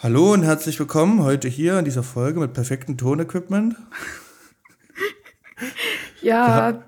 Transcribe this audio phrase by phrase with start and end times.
[0.00, 3.74] Hallo und herzlich willkommen heute hier in dieser Folge mit perfektem Tonequipment.
[6.22, 6.84] ja,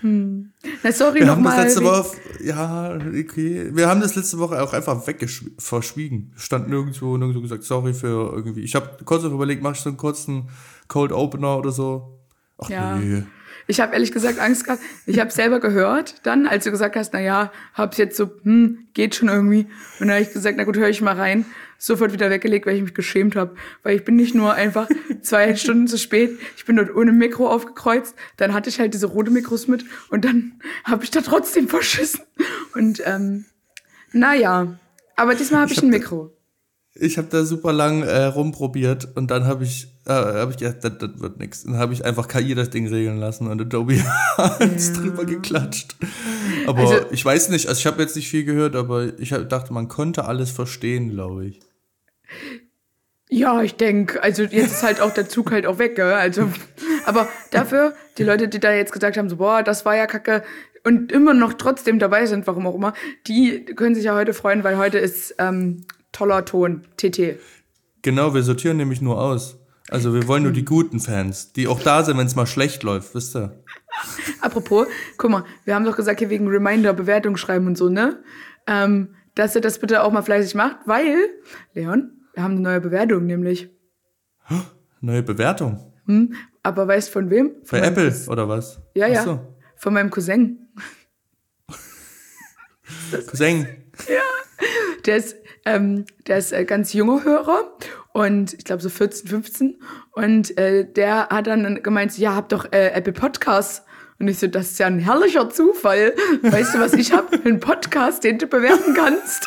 [0.00, 0.50] hm.
[0.82, 1.54] Na, sorry wir noch haben mal.
[1.54, 3.70] das letzte Woche, ja, okay.
[3.72, 6.32] Wir haben das letzte Woche auch einfach wegverschwiegen.
[6.36, 8.62] Stand nirgendwo, nirgendwo gesagt, sorry für irgendwie.
[8.62, 10.48] Ich habe kurz noch überlegt, mache ich so einen kurzen
[10.88, 12.18] Cold Opener oder so.
[12.58, 12.96] Ach ja.
[12.96, 13.22] nee.
[13.70, 14.80] Ich habe ehrlich gesagt Angst gehabt.
[15.04, 18.88] Ich habe selber gehört dann, als du gesagt hast, na ja, hab's jetzt so, hm,
[18.94, 19.66] geht schon irgendwie.
[20.00, 21.44] Und dann habe ich gesagt, na gut, höre ich mal rein.
[21.76, 23.54] Sofort wieder weggelegt, weil ich mich geschämt habe.
[23.82, 24.88] Weil ich bin nicht nur einfach
[25.20, 28.16] zwei Stunden zu spät, ich bin dort ohne Mikro aufgekreuzt.
[28.38, 32.20] Dann hatte ich halt diese rote Mikros mit und dann habe ich da trotzdem verschissen.
[32.74, 33.44] Und ähm,
[34.12, 34.78] naja,
[35.14, 36.37] aber diesmal habe ich, ich hab ein Mikro.
[37.00, 40.78] Ich habe da super lang äh, rumprobiert und dann habe ich, äh, hab ich gedacht,
[40.82, 41.64] das, das wird nichts.
[41.64, 43.94] Dann habe ich einfach KI das Ding regeln lassen und Adobe
[44.36, 44.92] hat ja.
[44.92, 45.96] drüber geklatscht.
[46.66, 49.72] Aber also, ich weiß nicht, also ich habe jetzt nicht viel gehört, aber ich dachte,
[49.72, 51.60] man konnte alles verstehen, glaube ich.
[53.30, 56.12] Ja, ich denke, also jetzt ist halt auch der Zug halt auch weg, gell?
[56.12, 56.50] Also,
[57.04, 60.42] aber dafür, die Leute, die da jetzt gesagt haben, so, boah, das war ja kacke
[60.84, 62.94] und immer noch trotzdem dabei sind, warum auch immer,
[63.26, 65.84] die können sich ja heute freuen, weil heute ist ähm,
[66.18, 67.38] toller Ton, TT.
[68.02, 69.58] Genau, wir sortieren nämlich nur aus.
[69.90, 72.82] Also wir wollen nur die guten Fans, die auch da sind, wenn es mal schlecht
[72.82, 73.62] läuft, wisst ihr?
[74.40, 78.22] Apropos, guck mal, wir haben doch gesagt, hier wegen Reminder, Bewertung schreiben und so, ne?
[78.66, 81.16] Ähm, dass ihr das bitte auch mal fleißig macht, weil,
[81.72, 83.70] Leon, wir haben eine neue Bewertung nämlich.
[85.00, 85.92] Neue Bewertung?
[86.06, 87.52] Hm, aber weißt von wem?
[87.64, 88.32] Von Apple Cousin.
[88.32, 88.80] oder was?
[88.94, 89.22] Ja, ja.
[89.22, 89.40] So.
[89.76, 90.68] Von meinem Cousin.
[93.28, 93.68] Cousin.
[94.08, 94.20] Ja.
[95.06, 95.37] Der ist
[95.68, 97.72] ähm, der ist äh, ganz junger Hörer
[98.12, 99.80] und ich glaube so 14, 15.
[100.12, 103.84] Und äh, der hat dann gemeint, ja, hab doch äh, Apple Podcasts.
[104.18, 106.14] Und ich so, das ist ja ein herrlicher Zufall.
[106.42, 107.38] Weißt du, was ich habe?
[107.44, 109.46] Einen Podcast, den du bewerten kannst.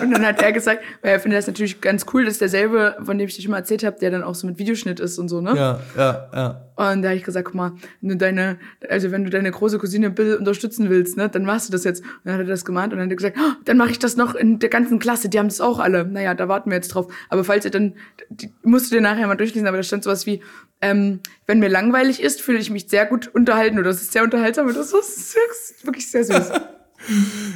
[0.00, 3.18] Und dann hat er gesagt, weil er findet das natürlich ganz cool, dass derselbe, von
[3.18, 5.28] dem ich dir schon mal erzählt habe, der dann auch so mit Videoschnitt ist und
[5.28, 5.54] so, ne?
[5.56, 6.64] Ja, ja, ja.
[6.76, 9.78] Und da habe ich gesagt, guck mal, wenn du deine, also wenn du deine große
[9.78, 12.02] Cousine Bill unterstützen willst, ne, dann machst du das jetzt.
[12.02, 13.98] Und dann hat er das gemahnt und dann hat er gesagt, oh, dann mache ich
[13.98, 16.04] das noch in der ganzen Klasse, die haben das auch alle.
[16.04, 17.12] Naja, da warten wir jetzt drauf.
[17.30, 17.94] Aber falls ihr dann,
[18.28, 20.40] die, musst du dir nachher mal durchlesen, aber da stand sowas wie,
[20.80, 24.22] ähm, wenn mir langweilig ist, fühle ich mich sehr gut unterhalten oder das ist sehr
[24.22, 26.52] unterhaltsam und das ist wirklich sehr süß.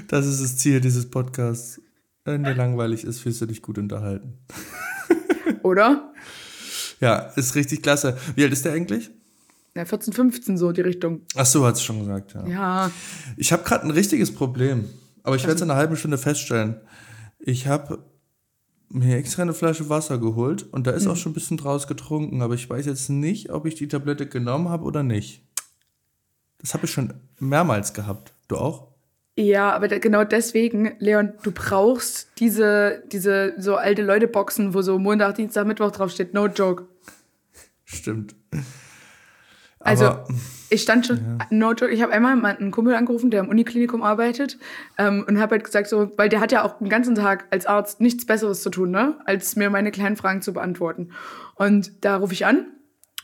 [0.06, 1.81] Das ist das Ziel dieses Podcasts.
[2.25, 4.38] Wenn dir langweilig ist, fühlst du dich gut unterhalten.
[5.62, 6.12] Oder?
[7.00, 8.16] Ja, ist richtig klasse.
[8.37, 9.10] Wie alt ist der eigentlich?
[9.75, 11.22] Ja, 14, 15 so die Richtung.
[11.34, 12.47] Ach so, hat es schon gesagt, ja.
[12.47, 12.91] Ja.
[13.37, 14.88] Ich habe gerade ein richtiges Problem,
[15.22, 16.81] aber ich werde es in einer halben Stunde feststellen.
[17.41, 18.05] Ich habe
[18.89, 21.12] mir extra eine Flasche Wasser geholt und da ist hm.
[21.12, 24.28] auch schon ein bisschen draus getrunken, aber ich weiß jetzt nicht, ob ich die Tablette
[24.28, 25.43] genommen habe oder nicht.
[26.59, 28.34] Das habe ich schon mehrmals gehabt.
[28.47, 28.91] Du auch?
[29.34, 35.37] Ja, aber genau deswegen, Leon, du brauchst diese, diese so alte Leute-Boxen, wo so Montag,
[35.37, 36.34] Dienstag, Mittwoch draufsteht.
[36.34, 36.87] No joke.
[37.84, 38.34] Stimmt.
[39.81, 40.28] Also, aber,
[40.71, 41.47] ich stand schon, ja.
[41.50, 44.59] no joke, ich habe einmal einen Kumpel angerufen, der im Uniklinikum arbeitet
[44.98, 47.66] ähm, und habe halt gesagt so, weil der hat ja auch den ganzen Tag als
[47.66, 51.10] Arzt nichts Besseres zu tun, ne, als mir meine kleinen Fragen zu beantworten.
[51.54, 52.66] Und da rufe ich an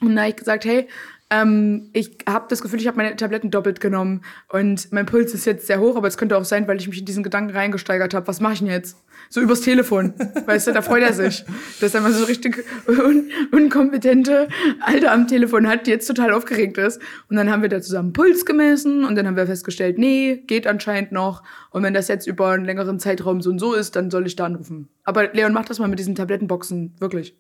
[0.01, 0.89] und da habe ich gesagt, hey,
[1.31, 5.45] ähm, ich habe das Gefühl, ich habe meine Tabletten doppelt genommen und mein Puls ist
[5.45, 8.15] jetzt sehr hoch, aber es könnte auch sein, weil ich mich in diesen Gedanken reingesteigert
[8.15, 8.27] habe.
[8.27, 8.97] Was mache ich denn jetzt?
[9.29, 10.15] So übers Telefon,
[10.47, 11.45] weißt du, da freut er sich,
[11.81, 14.49] dass er mal so richtig un unkompetente
[14.81, 16.99] Alter am Telefon hat, die jetzt total aufgeregt ist.
[17.29, 20.67] Und dann haben wir da zusammen Puls gemessen und dann haben wir festgestellt, nee, geht
[20.67, 21.43] anscheinend noch.
[21.71, 24.37] Und wenn das jetzt über einen längeren Zeitraum so und so ist, dann soll ich
[24.37, 24.89] da anrufen.
[25.05, 27.37] Aber Leon, mach das mal mit diesen Tablettenboxen, wirklich.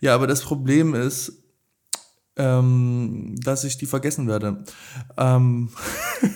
[0.00, 1.39] Ja, aber das Problem ist,
[2.36, 4.64] ähm, dass ich die vergessen werde.
[5.16, 5.70] Ähm,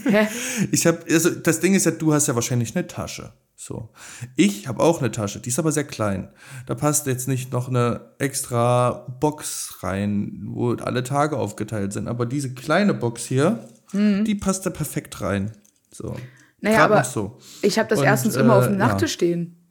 [0.04, 0.26] Hä?
[0.72, 3.32] ich habe, also das Ding ist ja, du hast ja wahrscheinlich eine Tasche.
[3.56, 3.90] So.
[4.36, 6.28] Ich habe auch eine Tasche, die ist aber sehr klein.
[6.66, 12.08] Da passt jetzt nicht noch eine extra Box rein, wo alle Tage aufgeteilt sind.
[12.08, 14.24] Aber diese kleine Box hier, mhm.
[14.24, 15.52] die passt da perfekt rein.
[15.90, 16.16] So.
[16.60, 17.38] Naja, Grad aber so.
[17.62, 19.14] ich habe das Und, erstens immer auf dem äh, Nachttisch ja.
[19.14, 19.63] stehen.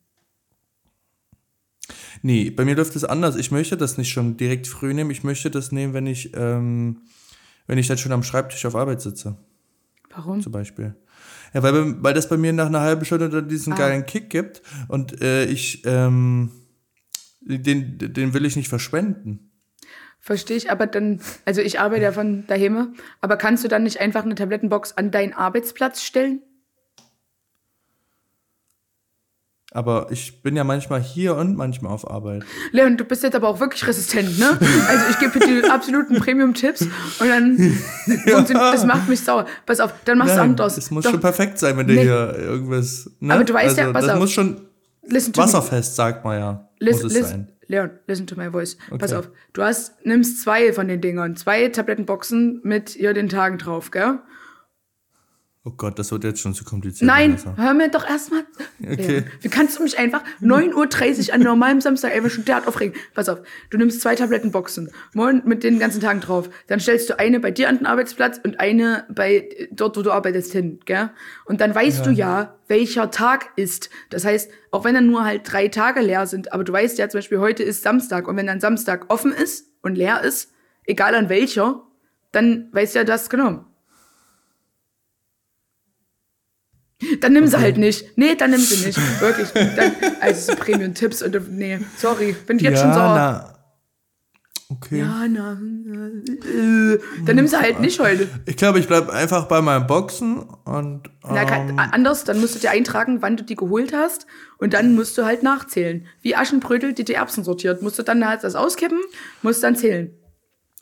[2.25, 3.35] Nee, bei mir läuft es anders.
[3.35, 5.11] Ich möchte das nicht schon direkt früh nehmen.
[5.11, 7.01] Ich möchte das nehmen, wenn ich, ähm,
[7.67, 9.37] wenn ich dann schon am Schreibtisch auf Arbeit sitze.
[10.09, 10.39] Warum?
[10.39, 10.95] Zum Beispiel.
[11.53, 13.75] Ja, weil, weil das bei mir nach einer halben Stunde dann diesen ah.
[13.75, 16.51] geilen Kick gibt und äh, ich, ähm,
[17.41, 19.51] den, den will ich nicht verschwenden.
[20.19, 23.99] Verstehe ich, aber dann, also ich arbeite ja von daheim, aber kannst du dann nicht
[23.99, 26.41] einfach eine Tablettenbox an deinen Arbeitsplatz stellen?
[29.75, 32.43] Aber ich bin ja manchmal hier und manchmal auf Arbeit.
[32.71, 34.57] Leon, du bist jetzt aber auch wirklich resistent, ne?
[34.87, 37.57] Also ich gebe dir die absoluten Premium-Tipps und dann
[38.25, 38.41] ja.
[38.41, 39.45] das macht mich sauer.
[39.65, 40.77] Pass auf, dann machst du anders.
[40.77, 41.11] Es muss Doch.
[41.11, 42.03] schon perfekt sein, wenn du nee.
[42.03, 43.09] hier irgendwas.
[43.19, 43.33] Ne?
[43.33, 44.19] Aber du weißt also, ja, pass das auf.
[44.19, 44.61] muss schon
[45.35, 46.69] wasserfest, sagt man ja.
[46.79, 48.77] listen, listen, Leon, listen to my voice.
[48.89, 48.99] Okay.
[48.99, 49.29] Pass auf.
[49.53, 54.19] Du hast, nimmst zwei von den Dingern, zwei Tablettenboxen mit hier den Tagen drauf, gell?
[55.65, 57.07] Oh Gott, das wird jetzt schon zu kompliziert.
[57.07, 58.43] Nein, hör mir doch erstmal.
[58.85, 59.23] Okay.
[59.39, 62.99] Wie kannst du mich einfach 9.30 Uhr an normalem Samstag einfach schon derart aufregen?
[63.13, 63.39] Pass auf,
[63.69, 64.91] du nimmst zwei Tablettenboxen
[65.45, 66.49] mit den ganzen Tagen drauf.
[66.67, 70.11] Dann stellst du eine bei dir an den Arbeitsplatz und eine bei dort, wo du
[70.11, 71.11] arbeitest, hin, gell?
[71.45, 72.03] Und dann weißt ja.
[72.03, 73.89] du ja, welcher Tag ist.
[74.09, 77.07] Das heißt, auch wenn dann nur halt drei Tage leer sind, aber du weißt ja
[77.07, 80.51] zum Beispiel, heute ist Samstag und wenn dann Samstag offen ist und leer ist,
[80.85, 81.83] egal an welcher,
[82.33, 83.63] dann weißt du ja das genau.
[87.19, 88.17] Dann nimm sie halt nicht.
[88.17, 88.99] Nee, dann nimm sie nicht.
[89.19, 89.49] Wirklich.
[89.49, 92.35] Dann, also so Premium-Tipps und nee, sorry.
[92.45, 93.15] Bin ich jetzt ja, schon sauer.
[93.15, 93.53] Na.
[94.69, 94.99] Okay.
[94.99, 95.53] Ja, na.
[95.53, 98.27] Äh, dann nimm sie halt nicht heute.
[98.45, 101.07] Ich glaube, ich bleibe einfach bei meinen Boxen und.
[101.23, 104.25] Ähm, na, kann, anders, dann musst du dir eintragen, wann du die geholt hast
[104.57, 106.07] und dann musst du halt nachzählen.
[106.21, 107.81] Wie Aschenbrödel, die die Erbsen sortiert.
[107.81, 108.99] Musst du dann halt das auskippen,
[109.41, 110.11] musst dann zählen.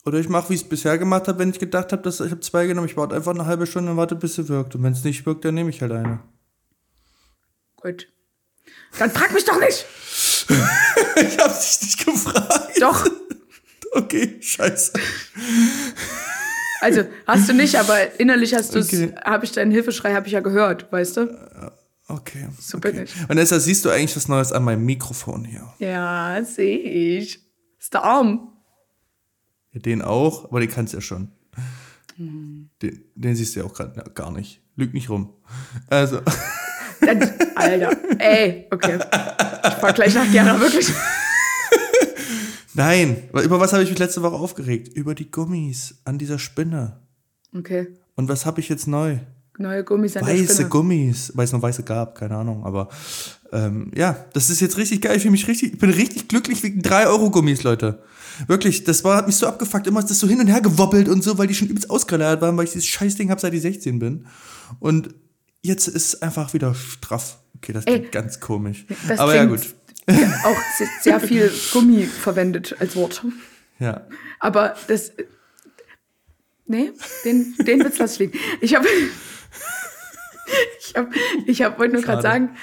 [0.06, 2.32] Oder ich mache, wie ich es bisher gemacht habe, wenn ich gedacht habe, dass ich
[2.32, 4.74] habe zwei genommen, ich warte einfach eine halbe Stunde und warte, bis sie wirkt.
[4.76, 6.20] Und wenn es nicht wirkt, dann nehme ich halt eine.
[7.76, 8.08] Gut.
[8.98, 9.86] Dann frag mich doch nicht!
[10.50, 12.82] ich habe dich nicht gefragt.
[12.82, 13.08] Doch.
[13.92, 14.94] okay, scheiße.
[16.82, 19.14] Also, hast du nicht, aber innerlich hast du es, okay.
[19.24, 21.22] habe ich deinen Hilfeschrei, habe ich ja gehört, weißt du?
[21.22, 21.72] Äh,
[22.08, 22.48] okay.
[22.60, 22.92] So okay.
[22.92, 23.30] bin ich.
[23.30, 25.72] Vanessa, siehst du eigentlich was Neues an meinem Mikrofon hier?
[25.78, 27.40] Ja, sehe ich.
[27.80, 28.51] Ist der Arm.
[29.74, 31.30] Ja, den auch, aber den kannst du ja schon.
[32.18, 34.62] Den, den, siehst du ja auch gerade gar nicht.
[34.76, 35.34] Lüg nicht rum.
[35.88, 36.22] Also.
[37.56, 39.00] Alter, ey, okay.
[39.68, 40.92] Ich fahr gleich nach Gera, wirklich.
[42.74, 44.90] Nein, über was habe ich mich letzte Woche aufgeregt?
[44.90, 47.00] Über die Gummis an dieser Spinne.
[47.56, 47.88] Okay.
[48.16, 49.18] Und was habe ich jetzt neu?
[49.58, 50.70] Neue Gummis an Weiße der Spinne.
[50.70, 52.66] Gummis, weil es noch weiße gab, keine Ahnung.
[52.66, 52.90] Aber
[53.52, 55.18] ähm, ja, das ist jetzt richtig geil.
[55.18, 58.04] Ich mich richtig, ich bin richtig glücklich wegen 3 Euro Gummis, Leute.
[58.48, 59.88] Wirklich, das war, hat mich so abgefuckt.
[59.88, 62.42] Immer ist das so hin und her gewobbelt und so, weil die schon übelst ausgeleiert
[62.42, 64.28] waren, weil ich dieses Scheißding habe, seit ich 16 bin.
[64.80, 65.14] Und
[65.62, 67.40] jetzt ist es einfach wieder straff.
[67.58, 68.86] Okay, das klingt ganz komisch.
[69.18, 69.76] Aber ja, gut.
[70.44, 70.58] auch
[71.02, 73.24] sehr viel Gummi verwendet als Wort.
[73.80, 74.08] Ja.
[74.40, 75.12] Aber das.
[76.66, 76.92] Nee,
[77.26, 78.40] den, den Witz lasse ich liegen.
[78.62, 78.88] Ich habe.
[80.80, 81.10] ich habe,
[81.46, 82.56] ich hab, wollte nur gerade sagen,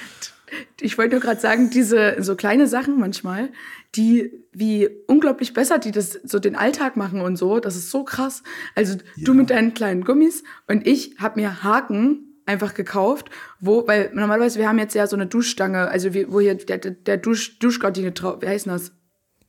[0.81, 3.49] ich wollte nur gerade sagen, diese so kleine Sachen manchmal,
[3.95, 8.03] die wie unglaublich besser die das so den Alltag machen und so, das ist so
[8.03, 8.43] krass.
[8.75, 9.01] Also ja.
[9.25, 14.59] du mit deinen kleinen Gummis und ich habe mir Haken einfach gekauft, wo, weil normalerweise
[14.59, 18.11] wir haben jetzt ja so eine Duschstange, also wie, wo hier der, der Dusch, Duschgardine
[18.11, 18.91] drauf, wie heißt das?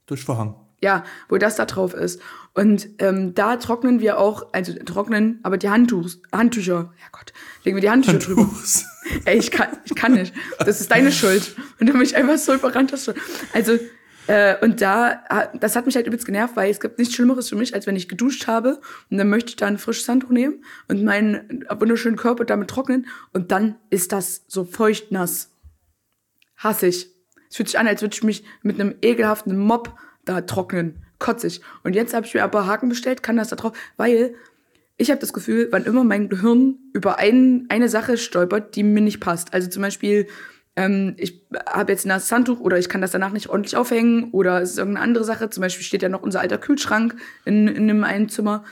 [0.07, 0.55] Duschvorhang.
[0.83, 2.21] Ja, wo das da drauf ist.
[2.55, 7.33] Und ähm, da trocknen wir auch, also trocknen, aber die Handtuch, Handtücher, ja Gott,
[7.65, 8.49] legen wir die Handtücher drüber.
[9.25, 10.35] Ey, ich kann, ich kann nicht.
[10.59, 11.55] Das ist deine Schuld.
[11.79, 13.13] Und du mich einfach so überrannt hast.
[13.53, 13.79] Also,
[14.31, 15.25] äh, und da,
[15.59, 17.97] das hat mich halt übelst genervt, weil es gibt nichts Schlimmeres für mich, als wenn
[17.97, 18.81] ich geduscht habe
[19.11, 23.09] und dann möchte ich da ein frisches Handtuch nehmen und meinen wunderschönen Körper damit trocknen
[23.33, 25.51] und dann ist das so feuchtnass.
[26.57, 27.09] Hasse ich.
[27.49, 31.05] Es fühlt sich an, als würde ich mich mit einem ekelhaften Mob da trocknen.
[31.19, 31.61] Kotzig.
[31.83, 34.37] Und jetzt habe ich mir aber Haken bestellt, kann das da drauf, weil
[34.97, 39.01] ich habe das Gefühl, wann immer mein Gehirn über ein, eine Sache stolpert, die mir
[39.01, 39.53] nicht passt.
[39.53, 40.29] Also zum Beispiel,
[40.81, 44.31] ähm, ich habe jetzt ein nasses Handtuch oder ich kann das danach nicht ordentlich aufhängen
[44.33, 45.51] oder es ist irgendeine andere Sache.
[45.51, 48.65] Zum Beispiel steht ja noch unser alter Kühlschrank in, in einem einen Zimmer.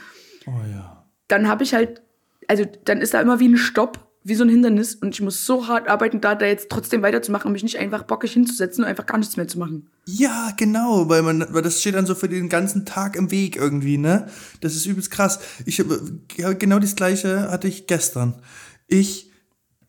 [0.46, 1.04] Oh ja.
[1.28, 2.00] Dann habe ich halt,
[2.46, 5.46] also dann ist da immer wie ein Stopp wie so ein Hindernis und ich muss
[5.46, 8.90] so hart arbeiten, da, da jetzt trotzdem weiterzumachen und mich nicht einfach bockig hinzusetzen und
[8.90, 9.90] einfach gar nichts mehr zu machen.
[10.06, 13.56] Ja, genau, weil man, weil das steht dann so für den ganzen Tag im Weg
[13.56, 14.26] irgendwie, ne?
[14.60, 15.40] Das ist übelst krass.
[15.64, 15.82] Ich
[16.36, 18.42] genau das gleiche hatte ich gestern.
[18.86, 19.27] Ich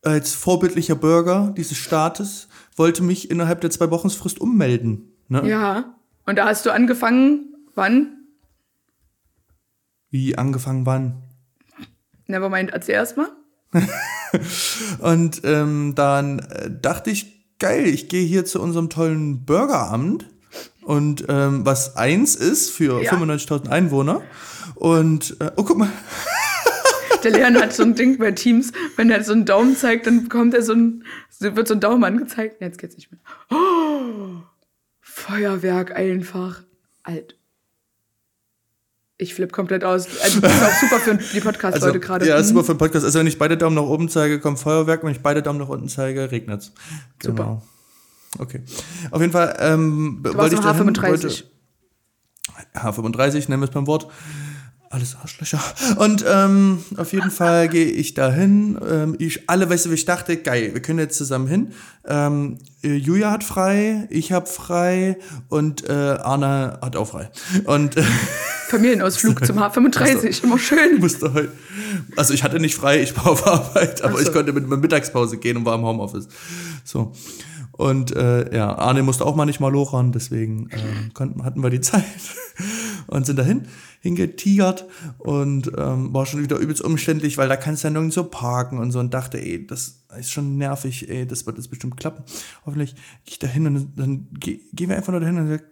[0.03, 5.13] als vorbildlicher Bürger dieses Staates wollte mich innerhalb der zwei Wochensfrist ummelden.
[5.27, 5.48] Ne?
[5.48, 5.96] Ja.
[6.25, 8.18] Und da hast du angefangen, wann?
[10.10, 11.24] Wie angefangen wann?
[12.27, 13.29] Nevermind, erzähl erst mal.
[15.00, 20.27] und ähm, dann äh, dachte ich, geil, ich gehe hier zu unserem tollen Bürgeramt
[20.82, 23.12] und ähm, was eins ist für ja.
[23.12, 24.22] 95.000 Einwohner.
[24.75, 25.89] Und äh, oh, guck mal.
[27.23, 30.23] Der Leon hat so ein Ding bei Teams, wenn er so einen Daumen zeigt, dann
[30.23, 31.03] bekommt er so ein,
[31.39, 32.61] wird so ein Daumen angezeigt.
[32.61, 33.19] Jetzt geht's nicht mehr.
[33.51, 34.41] Oh,
[35.01, 36.63] Feuerwerk einfach.
[37.03, 37.39] Alt
[39.21, 40.07] ich flippe komplett aus.
[40.23, 42.27] Also das ist auch super für die Podcast-Leute also, gerade.
[42.27, 43.03] Ja, super für den Podcast.
[43.05, 45.03] Also wenn ich beide Daumen nach oben zeige, kommt Feuerwerk.
[45.03, 46.71] Wenn ich beide Daumen nach unten zeige, regnet's.
[47.19, 47.35] Genau.
[47.35, 47.61] Super.
[48.39, 48.61] Okay.
[49.11, 51.43] Auf jeden Fall ähm, du wollte ich H35.
[52.73, 54.07] H35, nennen wir es beim Wort.
[54.89, 55.62] Alles Arschlöcher.
[55.98, 58.79] Und ähm, auf jeden Fall gehe ich dahin.
[58.89, 61.74] Ähm, ich alle, weißt du, ich dachte, geil, wir können jetzt zusammen hin.
[62.08, 65.17] Ähm, äh, Julia hat frei, ich habe frei
[65.48, 67.29] und äh, Arne hat auch frei.
[67.65, 68.03] Und äh,
[68.69, 71.00] Familienausflug zum H35, also, immer schön.
[71.00, 71.51] Musste heute.
[72.15, 74.24] Also ich hatte nicht frei, ich war auf Arbeit, aber so.
[74.24, 76.27] ich konnte mit meiner Mittagspause gehen und war im Homeoffice.
[76.84, 77.13] So.
[77.79, 81.69] Und äh, ja, Arne musste auch mal nicht mal lochern, deswegen äh, konnten, hatten wir
[81.69, 82.03] die Zeit
[83.07, 83.67] und sind dahin
[84.01, 84.83] hingetigert
[85.17, 88.79] und ähm, war schon wieder übelst umständlich, weil da kannst du ja nirgends so parken
[88.79, 92.25] und so und dachte, ey, das ist schon nervig, ey, das wird jetzt bestimmt klappen.
[92.65, 95.63] Hoffentlich gehe ich da hin und dann gehen wir einfach nur dahin und sagen,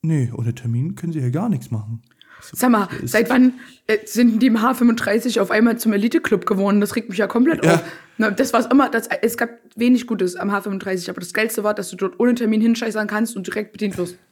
[0.00, 2.00] nee, ohne Termin können sie hier gar nichts machen.
[2.40, 6.80] So, Sag mal, seit wann äh, sind die im H35 auf einmal zum Elite-Club geworden?
[6.80, 7.74] Das regt mich ja komplett ja.
[7.74, 7.82] auf.
[8.18, 11.74] Na, das war immer, das, es gab wenig Gutes am H35, aber das Geilste war,
[11.74, 14.16] dass du dort ohne Termin hinscheißern kannst und direkt bedient wirst.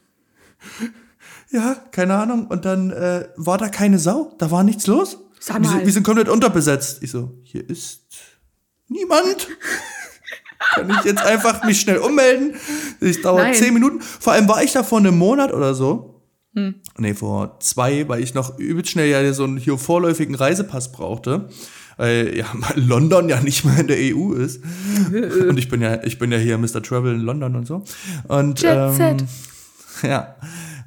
[1.52, 2.46] Ja, keine Ahnung.
[2.46, 5.18] Und dann äh, war da keine Sau, da war nichts los.
[5.40, 5.80] Sag mal.
[5.80, 7.02] Wir, wir sind komplett unterbesetzt.
[7.02, 8.02] Ich so, hier ist
[8.86, 9.48] niemand.
[10.74, 12.54] Kann ich jetzt einfach mich schnell ummelden?
[13.00, 13.54] Das dauert Nein.
[13.54, 14.00] zehn Minuten.
[14.00, 16.20] Vor allem war ich da vor einem Monat oder so
[16.54, 16.74] hm.
[16.98, 21.48] Nee, vor zwei, weil ich noch übelst schnell ja so einen hier vorläufigen Reisepass brauchte.
[22.00, 24.62] Weil ja London ja nicht mehr in der EU ist.
[25.12, 26.82] und ich bin ja, ich bin ja hier Mr.
[26.82, 27.84] Travel in London und so.
[28.26, 29.16] Und Jet ähm,
[30.02, 30.34] ja.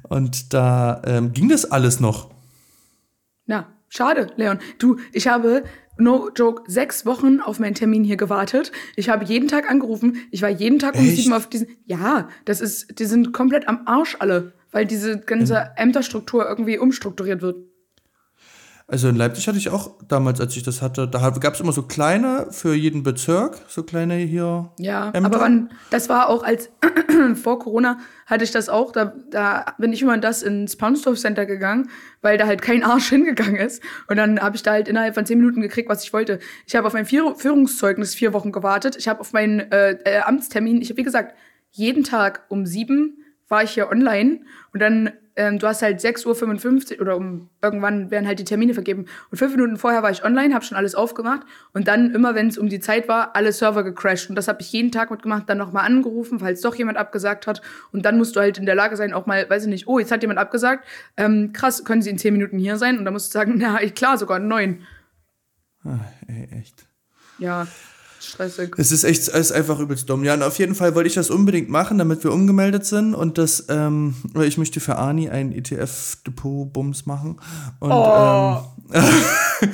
[0.08, 2.30] Und da ähm, ging das alles noch.
[3.46, 4.58] Na, schade, Leon.
[4.80, 5.62] Du, ich habe
[5.96, 8.72] no joke, sechs Wochen auf meinen Termin hier gewartet.
[8.96, 10.16] Ich habe jeden Tag angerufen.
[10.32, 11.16] Ich war jeden Tag um Echt?
[11.18, 11.68] sieben auf diesen.
[11.86, 17.42] Ja, das ist, die sind komplett am Arsch alle weil diese ganze Ämterstruktur irgendwie umstrukturiert
[17.42, 17.58] wird.
[18.86, 21.72] Also in Leipzig hatte ich auch damals, als ich das hatte, da gab es immer
[21.72, 24.72] so kleine für jeden Bezirk, so kleine hier.
[24.78, 25.24] Ja, Ämter.
[25.24, 26.68] aber wann, das war auch als
[27.42, 31.46] vor Corona hatte ich das auch, da, da bin ich immer das ins Paunsdorf Center
[31.46, 31.88] gegangen,
[32.20, 33.82] weil da halt kein Arsch hingegangen ist.
[34.08, 36.38] Und dann habe ich da halt innerhalb von zehn Minuten gekriegt, was ich wollte.
[36.66, 38.96] Ich habe auf mein Führungszeugnis vier Wochen gewartet.
[38.98, 41.34] Ich habe auf meinen äh, äh, Amtstermin, ich habe wie gesagt,
[41.70, 44.40] jeden Tag um sieben war ich hier online
[44.72, 48.74] und dann, ähm, du hast halt 6.55 Uhr oder um irgendwann werden halt die Termine
[48.74, 49.06] vergeben.
[49.30, 52.48] Und fünf Minuten vorher war ich online, habe schon alles aufgemacht und dann immer, wenn
[52.48, 54.28] es um die Zeit war, alle Server gecrashed.
[54.28, 57.62] Und das habe ich jeden Tag mitgemacht, dann nochmal angerufen, falls doch jemand abgesagt hat.
[57.92, 59.98] Und dann musst du halt in der Lage sein, auch mal, weiß ich nicht, oh,
[59.98, 60.86] jetzt hat jemand abgesagt.
[61.16, 62.98] Ähm, krass, können Sie in zehn Minuten hier sein?
[62.98, 64.86] Und dann musst du sagen, na, klar, sogar neun.
[65.84, 66.86] Ah, ey, echt.
[67.38, 67.66] Ja
[68.24, 68.74] stressig.
[68.78, 70.24] Es ist echt, es ist einfach übelst dumm.
[70.24, 73.38] Ja, und auf jeden Fall wollte ich das unbedingt machen, damit wir umgemeldet sind und
[73.38, 77.38] das, ähm, weil ich möchte für Ani ein ETF-Depot-Bums machen.
[77.80, 78.58] Und, oh.
[78.92, 79.02] ähm,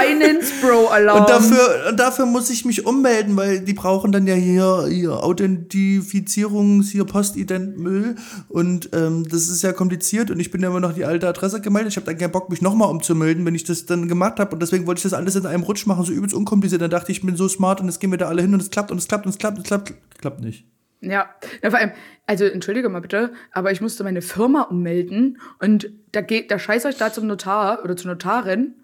[0.00, 1.20] Finance Bro Alarm.
[1.20, 5.22] Und dafür, und dafür muss ich mich ummelden, weil die brauchen dann ja hier, hier
[5.22, 8.16] Authentifizierungs, hier Postident-Müll.
[8.48, 11.60] Und ähm, das ist ja kompliziert und ich bin ja immer noch die alte Adresse
[11.60, 11.92] gemeldet.
[11.92, 14.52] Ich habe dann keinen Bock, mich nochmal umzumelden, wenn ich das dann gemacht habe.
[14.52, 16.82] Und deswegen wollte ich das alles in einem Rutsch machen, so übelst unkompliziert.
[16.82, 18.62] Dann dachte ich, ich bin so smart und jetzt gehen wir da alle hin und
[18.62, 19.94] es klappt und es klappt und es klappt und es klappt.
[20.20, 20.66] Klappt nicht.
[21.02, 21.30] Ja,
[21.62, 21.92] vor allem,
[22.26, 26.84] also entschuldige mal bitte, aber ich musste meine Firma ummelden und da geht, da scheiß
[26.84, 28.74] euch da zum Notar oder zur Notarin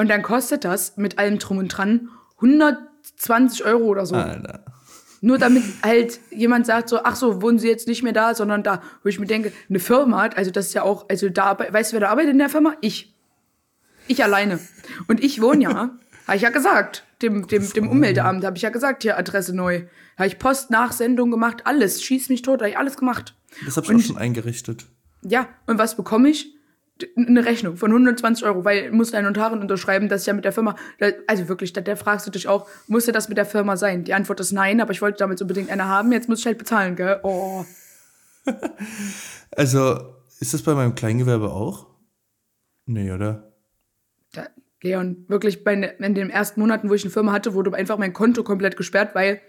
[0.00, 4.14] und dann kostet das mit allem Drum und Dran 120 Euro oder so.
[4.14, 4.64] Alter.
[5.20, 8.62] Nur damit halt jemand sagt so, ach so, wohnen Sie jetzt nicht mehr da, sondern
[8.62, 8.82] da.
[9.02, 11.94] Wo ich mir denke, eine Firma, also das ist ja auch, also da, weißt du,
[11.94, 12.76] wer da arbeitet in der Firma?
[12.80, 13.14] Ich.
[14.08, 14.58] Ich alleine.
[15.06, 15.74] Und ich wohne ja,
[16.26, 19.84] habe ich ja gesagt, dem, dem, dem Ummeldeamt habe ich ja gesagt, hier Adresse neu.
[20.16, 22.02] Habe ich Post, Nachsendung gemacht, alles.
[22.02, 23.34] Schieß mich tot, habe ich alles gemacht.
[23.66, 24.86] Das habe ich und, auch schon eingerichtet.
[25.20, 26.54] Ja, und was bekomme ich?
[27.16, 30.52] Eine Rechnung von 120 Euro, weil muss deine Notarin unterschreiben, dass ich ja mit der
[30.52, 30.76] Firma,
[31.26, 34.04] also wirklich, da, da fragst du dich auch, muss ja das mit der Firma sein?
[34.04, 36.58] Die Antwort ist nein, aber ich wollte damit unbedingt eine haben, jetzt muss ich halt
[36.58, 37.20] bezahlen, gell?
[37.22, 37.64] Oh.
[39.56, 41.86] also, ist das bei meinem Kleingewerbe auch?
[42.86, 43.52] Nee, oder?
[44.32, 44.46] Da,
[44.82, 48.12] Leon, wirklich bei, in den ersten Monaten, wo ich eine Firma hatte, wurde einfach mein
[48.12, 49.40] Konto komplett gesperrt, weil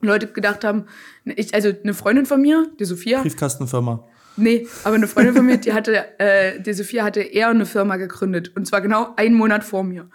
[0.00, 0.86] Leute gedacht haben,
[1.24, 3.20] ich, also eine Freundin von mir, die Sophia.
[3.22, 4.08] Briefkastenfirma.
[4.40, 7.96] Nee, aber eine Freundin von mir, die hatte, äh, die Sophia hatte eher eine Firma
[7.96, 8.52] gegründet.
[8.56, 10.08] Und zwar genau einen Monat vor mir.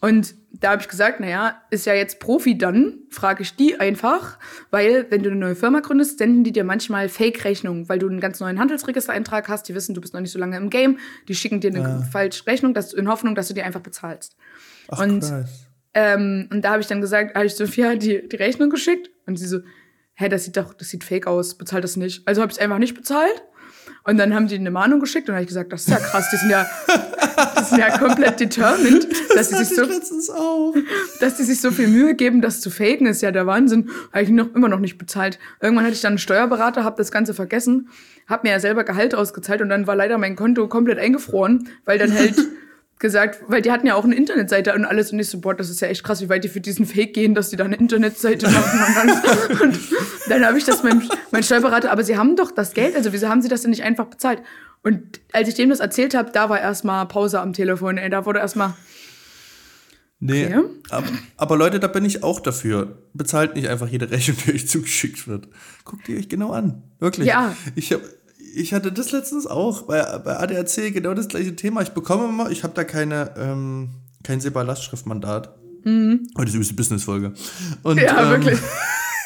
[0.00, 4.38] Und da habe ich gesagt, naja, ist ja jetzt Profi dann, frage ich die einfach,
[4.70, 8.20] weil wenn du eine neue Firma gründest, senden die dir manchmal Fake-Rechnungen, weil du einen
[8.20, 11.34] ganz neuen Handelsregistereintrag hast, die wissen, du bist noch nicht so lange im Game, die
[11.34, 12.02] schicken dir eine ja.
[12.02, 14.36] falsche Rechnung, dass, in Hoffnung, dass du die einfach bezahlst.
[14.88, 15.24] Ach, und,
[15.92, 19.36] ähm, und da habe ich dann gesagt, habe ich Sophia die, die Rechnung geschickt und
[19.36, 19.60] sie so,
[20.14, 22.26] hä, das sieht doch, das sieht fake aus, bezahl das nicht.
[22.26, 23.42] Also habe ich es einfach nicht bezahlt
[24.04, 26.30] und dann haben die eine Mahnung geschickt und habe ich gesagt, das ist ja krass,
[26.30, 26.66] die sind ja,
[27.58, 30.74] die sind ja komplett determined, dass sie sich so,
[31.20, 33.90] dass die sich so viel Mühe geben, das zu faken, ist ja der Wahnsinn.
[34.12, 35.38] Habe ich noch immer noch nicht bezahlt.
[35.60, 37.88] Irgendwann hatte ich dann einen Steuerberater, habe das Ganze vergessen,
[38.26, 41.98] habe mir ja selber Gehalt ausgezahlt und dann war leider mein Konto komplett eingefroren, weil
[41.98, 42.36] dann halt
[43.00, 45.70] gesagt, weil die hatten ja auch eine Internetseite und alles und ich so, boah, das
[45.70, 47.76] ist ja echt krass, wie weit die für diesen Fake gehen, dass die da eine
[47.76, 49.60] Internetseite machen und.
[49.60, 49.78] Und
[50.28, 51.02] dann habe ich das meinem
[51.32, 53.82] mein Steuerberater, aber sie haben doch das Geld, also wieso haben sie das denn nicht
[53.82, 54.40] einfach bezahlt?
[54.82, 58.26] Und als ich dem das erzählt habe, da war erstmal Pause am Telefon, ey, da
[58.26, 58.74] wurde erstmal
[60.22, 60.66] Nee, okay.
[60.90, 61.06] aber,
[61.38, 62.98] aber, Leute, da bin ich auch dafür.
[63.14, 65.48] Bezahlt nicht einfach jede Rechnung, die euch zugeschickt wird.
[65.84, 66.82] Guckt die euch genau an.
[66.98, 67.26] Wirklich.
[67.26, 67.56] Ja.
[67.74, 68.02] Ich habe
[68.54, 71.82] ich hatte das letztens auch bei, bei ADAC genau das gleiche Thema.
[71.82, 73.90] Ich bekomme immer, ich habe da keine, ähm,
[74.22, 75.56] kein SEPA-Lastschriftmandat.
[75.84, 76.28] Mhm.
[76.36, 77.32] Heute ist übrigens eine Business-Folge.
[77.84, 78.58] Ja, ähm, wirklich.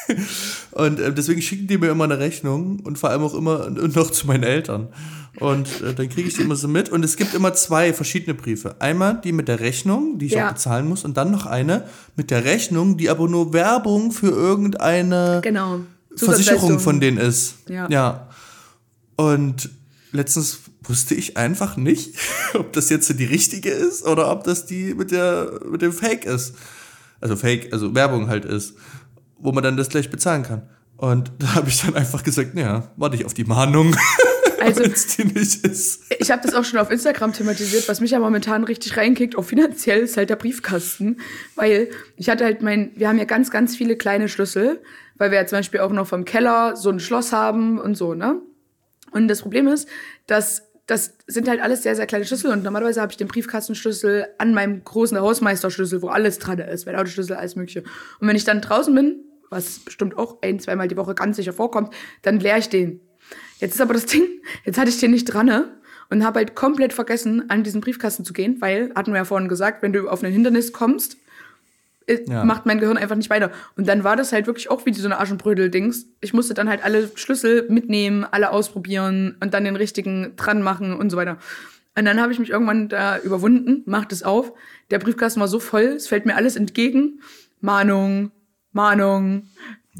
[0.71, 4.11] und äh, deswegen schicken die mir immer eine Rechnung und vor allem auch immer noch
[4.11, 4.89] zu meinen Eltern.
[5.39, 6.89] Und äh, dann kriege ich die immer so mit.
[6.89, 8.75] Und es gibt immer zwei verschiedene Briefe.
[8.79, 10.47] Einmal die mit der Rechnung, die ich ja.
[10.47, 14.29] auch bezahlen muss, und dann noch eine mit der Rechnung, die aber nur Werbung für
[14.29, 15.81] irgendeine genau.
[16.15, 17.55] Versicherung von denen ist.
[17.67, 17.89] Ja.
[17.89, 18.29] ja.
[19.15, 19.69] Und
[20.11, 22.15] letztens wusste ich einfach nicht,
[22.53, 26.25] ob das jetzt die richtige ist oder ob das die mit der mit dem Fake
[26.25, 26.55] ist.
[27.21, 28.75] Also Fake, also Werbung halt ist,
[29.37, 30.63] wo man dann das gleich bezahlen kann.
[30.97, 33.95] Und da habe ich dann einfach gesagt, ja, warte ich auf die Mahnung.
[34.57, 36.11] Also, die nicht ist.
[36.17, 39.43] ich habe das auch schon auf Instagram thematisiert, was mich ja momentan richtig reinkickt, auch
[39.43, 41.17] finanziell ist halt der Briefkasten,
[41.55, 44.81] weil ich hatte halt mein, wir haben ja ganz, ganz viele kleine Schlüssel,
[45.17, 48.15] weil wir ja zum Beispiel auch noch vom Keller so ein Schloss haben und so,
[48.15, 48.41] ne?
[49.15, 49.87] Und das Problem ist,
[50.27, 54.27] dass das sind halt alles sehr, sehr kleine Schlüssel und normalerweise habe ich den Briefkastenschlüssel
[54.37, 57.83] an meinem großen Hausmeisterschlüssel, wo alles dran ist, mein Autoschlüssel, alles mögliche.
[58.19, 61.53] Und wenn ich dann draußen bin, was bestimmt auch ein, zweimal die Woche ganz sicher
[61.53, 61.91] vorkommt,
[62.21, 62.99] dann leere ich den.
[63.57, 64.27] Jetzt ist aber das Ding,
[64.63, 65.75] jetzt hatte ich den nicht dran ne?
[66.11, 69.49] und habe halt komplett vergessen, an diesen Briefkasten zu gehen, weil, hatten wir ja vorhin
[69.49, 71.17] gesagt, wenn du auf ein Hindernis kommst,
[72.27, 72.43] ja.
[72.43, 73.51] macht mein Gehirn einfach nicht weiter.
[73.75, 76.07] Und dann war das halt wirklich auch wie so eine Aschenbrödel-Dings.
[76.21, 80.93] Ich musste dann halt alle Schlüssel mitnehmen, alle ausprobieren und dann den richtigen dran machen
[80.93, 81.37] und so weiter.
[81.97, 84.51] Und dann habe ich mich irgendwann da überwunden, macht es auf.
[84.91, 87.21] Der Briefkasten war so voll, es fällt mir alles entgegen.
[87.61, 88.31] Mahnung,
[88.73, 89.47] Mahnung,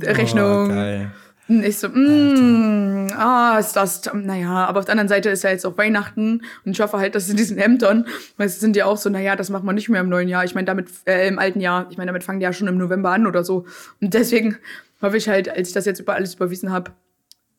[0.02, 0.66] Rechnung.
[0.66, 1.12] Oh, geil.
[1.48, 5.52] Und ich so, mm, ah, ist das, naja, aber auf der anderen Seite ist ja
[5.52, 8.86] jetzt auch Weihnachten und ich hoffe halt, dass in diesen Ämtern, weil es sind ja
[8.86, 10.43] auch so, naja, das macht man nicht mehr im neuen Jahr.
[10.43, 12.78] Ich meine, damit, äh, im alten Jahr, ich meine, damit fangen die ja schon im
[12.78, 13.65] November an oder so.
[14.02, 14.58] Und deswegen
[15.02, 16.91] hoffe ich halt, als ich das jetzt über alles überwiesen habe,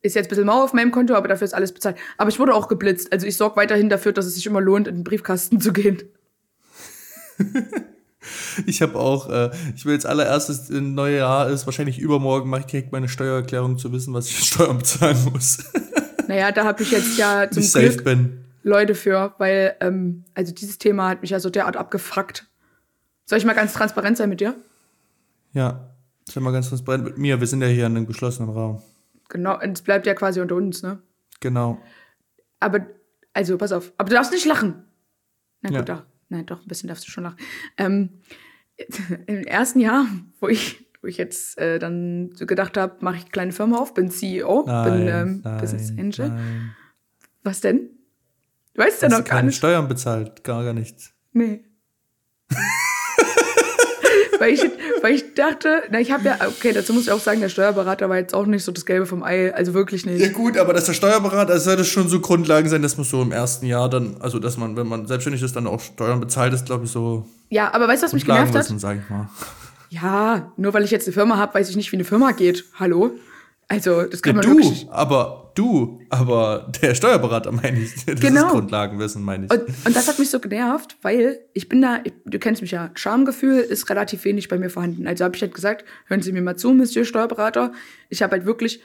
[0.01, 1.95] ist jetzt ein bisschen mau auf meinem Konto, aber dafür ist alles bezahlt.
[2.17, 3.11] Aber ich wurde auch geblitzt.
[3.13, 6.03] Also ich sorge weiterhin dafür, dass es sich immer lohnt, in den Briefkasten zu gehen.
[8.65, 12.61] Ich habe auch, äh, ich will jetzt allererstes ein neues Jahr ist, wahrscheinlich übermorgen mache
[12.61, 15.59] ich direkt meine Steuererklärung zu wissen, was ich für Steuern bezahlen muss.
[16.27, 18.43] Naja, da habe ich jetzt ja zum Glück bin.
[18.61, 22.45] Leute für, weil, ähm, also dieses Thema hat mich ja so derart abgefuckt.
[23.25, 24.53] Soll ich mal ganz transparent sein mit dir?
[25.53, 25.89] Ja,
[26.25, 27.39] sei mal ganz transparent mit mir.
[27.39, 28.81] Wir sind ja hier in einem geschlossenen Raum.
[29.29, 30.99] Genau, und es bleibt ja quasi unter uns, ne?
[31.39, 31.79] Genau.
[32.59, 32.85] Aber,
[33.33, 33.91] also, pass auf.
[33.97, 34.83] Aber du darfst nicht lachen.
[35.61, 35.83] Na gut, ja.
[35.95, 36.05] da.
[36.29, 37.37] Nein, doch, ein bisschen darfst du schon lachen.
[37.77, 38.09] Ähm,
[39.27, 40.07] Im ersten Jahr,
[40.39, 43.77] wo ich, wo ich jetzt äh, dann so gedacht habe, mache ich eine kleine Firma
[43.77, 46.29] auf, bin CEO, nein, bin ähm, nein, Business Angel.
[46.29, 46.75] Nein.
[47.43, 47.89] Was denn?
[48.73, 49.55] Du weißt ja noch gar nicht.
[49.55, 51.13] Steuern bezahlt, gar, gar nichts.
[51.33, 51.63] Nee.
[54.39, 54.61] weil, ich,
[55.01, 58.09] weil ich dachte, na, ich habe ja, okay, dazu muss ich auch sagen, der Steuerberater
[58.09, 60.21] war jetzt auch nicht so das Gelbe vom Ei, also wirklich nicht.
[60.21, 63.21] Ja, gut, aber dass der Steuerberater, also sollte schon so Grundlagen sein, dass man so
[63.21, 66.53] im ersten Jahr dann, also dass man, wenn man selbstständig ist, dann auch Steuern bezahlt,
[66.53, 67.25] ist, glaube ich, so.
[67.49, 68.63] Ja, aber weißt du, was mich genervt hat?
[68.63, 69.29] Müssen, sag ich mal.
[69.89, 72.65] Ja, nur weil ich jetzt eine Firma habe, weiß ich nicht, wie eine Firma geht.
[72.79, 73.11] Hallo?
[73.69, 74.91] Also, das kann ja, man du.
[74.91, 78.05] Aber du, aber der Steuerberater meine ich.
[78.05, 78.47] Das genau.
[78.47, 79.51] ist Grundlagenwissen, meine ich.
[79.51, 82.71] Und, und, das hat mich so genervt, weil ich bin da, ich, du kennst mich
[82.71, 85.07] ja, Schamgefühl ist relativ wenig bei mir vorhanden.
[85.07, 87.73] Also habe ich halt gesagt, hören Sie mir mal zu, Monsieur Steuerberater.
[88.09, 88.81] Ich habe halt wirklich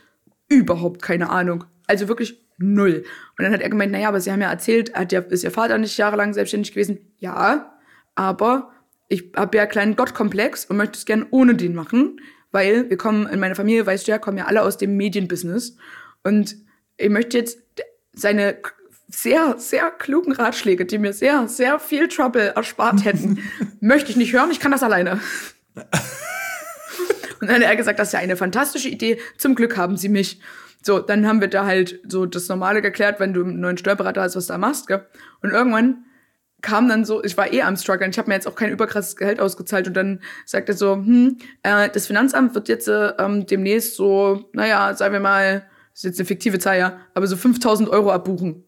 [0.49, 1.65] überhaupt keine Ahnung.
[1.87, 3.05] Also wirklich null.
[3.39, 5.53] Und dann hat er gemeint, naja, aber Sie haben ja erzählt, hat ja, ist Ihr
[5.53, 6.99] Vater nicht jahrelang selbstständig gewesen?
[7.19, 7.79] Ja,
[8.17, 8.71] aber
[9.09, 12.19] ich habe ja einen kleinen Gottkomplex und möchte es gern ohne den machen
[12.53, 15.77] weil wir kommen, in meiner Familie, weißt du ja, kommen ja alle aus dem Medienbusiness.
[16.23, 16.57] Und
[16.97, 17.59] ich möchte jetzt
[18.13, 18.59] seine
[19.09, 23.39] sehr, sehr klugen Ratschläge, die mir sehr, sehr viel Trouble erspart hätten,
[23.81, 25.21] möchte ich nicht hören, ich kann das alleine.
[27.41, 30.09] Und dann hat er gesagt, das ist ja eine fantastische Idee, zum Glück haben sie
[30.09, 30.41] mich.
[30.83, 34.23] So, dann haben wir da halt so das Normale geklärt, wenn du einen neuen Steuerberater
[34.23, 35.05] hast, was du da machst, gell?
[35.41, 36.05] Und irgendwann
[36.63, 39.17] kam dann so, ich war eh am struggeln, ich habe mir jetzt auch kein überkrasses
[39.17, 43.47] Gehalt ausgezahlt und dann sagt er so, hm, äh, das Finanzamt wird jetzt äh, ähm,
[43.47, 47.37] demnächst so, naja, sagen wir mal, das ist jetzt eine fiktive Zahl, ja, aber so
[47.37, 48.65] 5000 Euro abbuchen.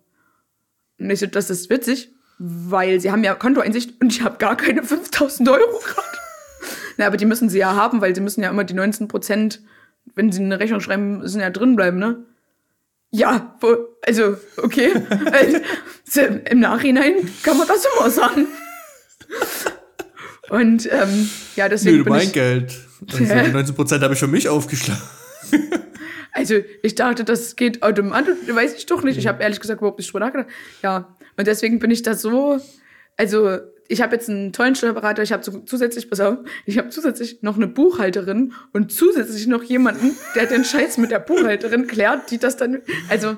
[0.98, 4.56] Und ich so, das ist witzig, weil sie haben ja Kontoeinsicht und ich habe gar
[4.56, 6.08] keine 5000 Euro gerade.
[6.96, 9.62] Na, aber die müssen sie ja haben, weil sie müssen ja immer die 19 Prozent,
[10.14, 12.24] wenn sie eine Rechnung schreiben, müssen ja drin bleiben, ne?
[13.14, 14.90] Ja, wo, also, okay.
[15.30, 18.48] also, Im Nachhinein kann man das immer sagen.
[20.50, 21.98] Und ähm, ja, deswegen.
[21.98, 22.76] Nö, mein ich, Geld.
[23.12, 25.00] Also die 19 Prozent habe ich für mich aufgeschlagen.
[26.32, 29.16] Also ich dachte, das geht automatisch, weiß ich doch nicht.
[29.16, 30.48] Ich habe ehrlich gesagt überhaupt nicht drüber nachgedacht.
[30.82, 32.58] Ja, und deswegen bin ich da so,
[33.16, 37.42] also ich habe jetzt einen tollen Steuerberater, ich habe zusätzlich, pass auf, ich habe zusätzlich
[37.42, 42.38] noch eine Buchhalterin und zusätzlich noch jemanden, der den Scheiß mit der Buchhalterin klärt, die
[42.38, 43.36] das dann, also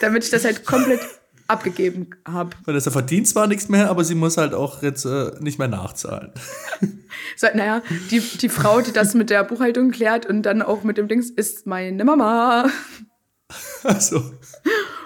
[0.00, 1.00] damit ich das halt komplett
[1.46, 2.50] abgegeben habe.
[2.64, 5.68] Weil das verdient zwar nichts mehr, aber sie muss halt auch jetzt äh, nicht mehr
[5.68, 6.32] nachzahlen.
[7.36, 10.96] so, naja, die, die Frau, die das mit der Buchhaltung klärt und dann auch mit
[10.96, 12.70] dem Dings, ist meine Mama.
[13.84, 14.22] Ach so.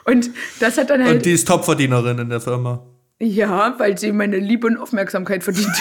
[0.04, 1.16] Und das hat dann halt.
[1.16, 2.86] Und die ist Topverdienerin in der Firma.
[3.20, 5.74] Ja, weil sie meine Liebe und Aufmerksamkeit verdient.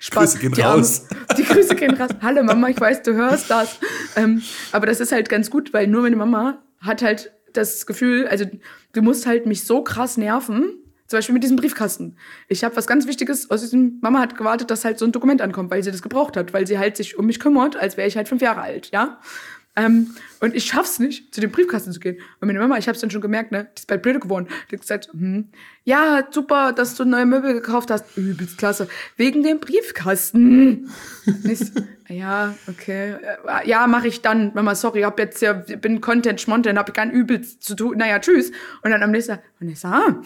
[0.00, 0.32] Spaß.
[0.32, 1.06] Grüße gehen die raus.
[1.10, 2.10] Arme, die Grüße gehen raus.
[2.20, 3.78] Hallo Mama, ich weiß, du hörst das.
[4.16, 8.26] Ähm, aber das ist halt ganz gut, weil nur meine Mama hat halt das Gefühl,
[8.26, 8.44] also
[8.92, 12.16] du musst halt mich so krass nerven, zum Beispiel mit diesem Briefkasten.
[12.48, 15.42] Ich habe was ganz Wichtiges aus diesem, Mama hat gewartet, dass halt so ein Dokument
[15.42, 18.08] ankommt, weil sie das gebraucht hat, weil sie halt sich um mich kümmert, als wäre
[18.08, 19.20] ich halt fünf Jahre alt, ja.
[19.76, 22.16] Ähm, und ich schaff's nicht, zu dem Briefkasten zu gehen.
[22.40, 24.48] Und meine Mama, ich hab's dann schon gemerkt, ne, die ist bald blöde geworden.
[24.68, 25.48] Die hat gesagt, hm,
[25.84, 28.16] ja, super, dass du neue Möbel gekauft hast.
[28.16, 28.88] Übelst klasse.
[29.16, 30.90] Wegen dem Briefkasten.
[31.44, 31.60] ich,
[32.08, 33.16] ja, okay.
[33.64, 34.52] Ja, mache ich dann.
[34.54, 37.96] Mama, sorry, hab jetzt ja, bin Content schmonten, hab kein Übelst zu tun.
[37.96, 38.50] Naja, tschüss.
[38.82, 40.22] Und dann am nächsten Tag, und ich sag, ah.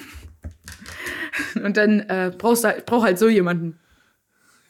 [1.62, 3.78] Und dann äh, brauchst du, brauch halt so jemanden.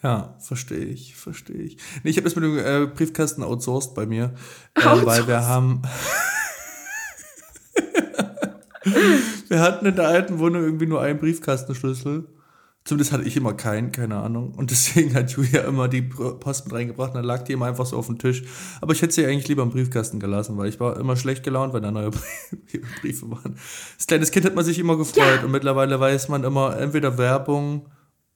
[0.04, 1.78] Ja, verstehe ich, verstehe ich.
[2.02, 4.34] Nee, ich habe das mit dem äh, Briefkasten outsourced bei mir,
[4.74, 5.80] äh, weil wir haben.
[9.48, 12.28] wir hatten in der alten Wohnung irgendwie nur einen Briefkastenschlüssel.
[12.84, 14.52] Zumindest hatte ich immer keinen, keine Ahnung.
[14.52, 17.86] Und deswegen hat Julia immer die Post mit reingebracht und dann lag die immer einfach
[17.86, 18.42] so auf dem Tisch.
[18.82, 21.72] Aber ich hätte sie eigentlich lieber im Briefkasten gelassen, weil ich war immer schlecht gelaunt,
[21.72, 22.10] wenn da neue
[23.00, 23.56] Briefe waren.
[23.94, 25.44] Als kleines Kind hat man sich immer gefreut ja.
[25.44, 27.86] und mittlerweile weiß man immer entweder Werbung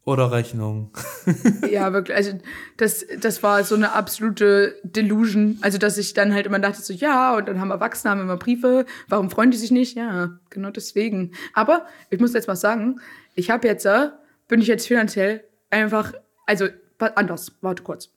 [0.08, 0.90] oder Rechnung.
[1.70, 2.16] ja, wirklich.
[2.16, 2.32] Also
[2.78, 5.58] das, das war so eine absolute Delusion.
[5.60, 8.38] Also, dass ich dann halt immer dachte, so, ja, und dann haben Erwachsene haben immer
[8.38, 8.86] Briefe.
[9.08, 9.96] Warum freuen die sich nicht?
[9.96, 11.32] Ja, genau deswegen.
[11.52, 13.00] Aber ich muss jetzt mal sagen,
[13.34, 14.08] ich habe jetzt, äh,
[14.48, 16.14] bin ich jetzt finanziell einfach,
[16.46, 16.68] also
[17.14, 17.52] anders.
[17.60, 18.08] Warte kurz.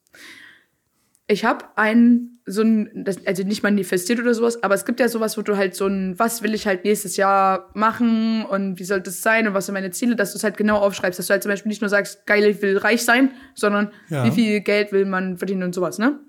[1.27, 5.07] Ich habe ein, so ein, das, also nicht manifestiert oder sowas, aber es gibt ja
[5.07, 8.83] sowas, wo du halt so ein, was will ich halt nächstes Jahr machen und wie
[8.83, 11.27] soll das sein und was sind meine Ziele, dass du es halt genau aufschreibst, dass
[11.27, 14.25] du halt zum Beispiel nicht nur sagst, geil, ich will reich sein, sondern ja.
[14.25, 16.19] wie viel Geld will man verdienen und sowas, ne?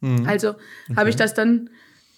[0.00, 0.26] Mhm.
[0.26, 0.96] Also okay.
[0.96, 1.70] habe ich das dann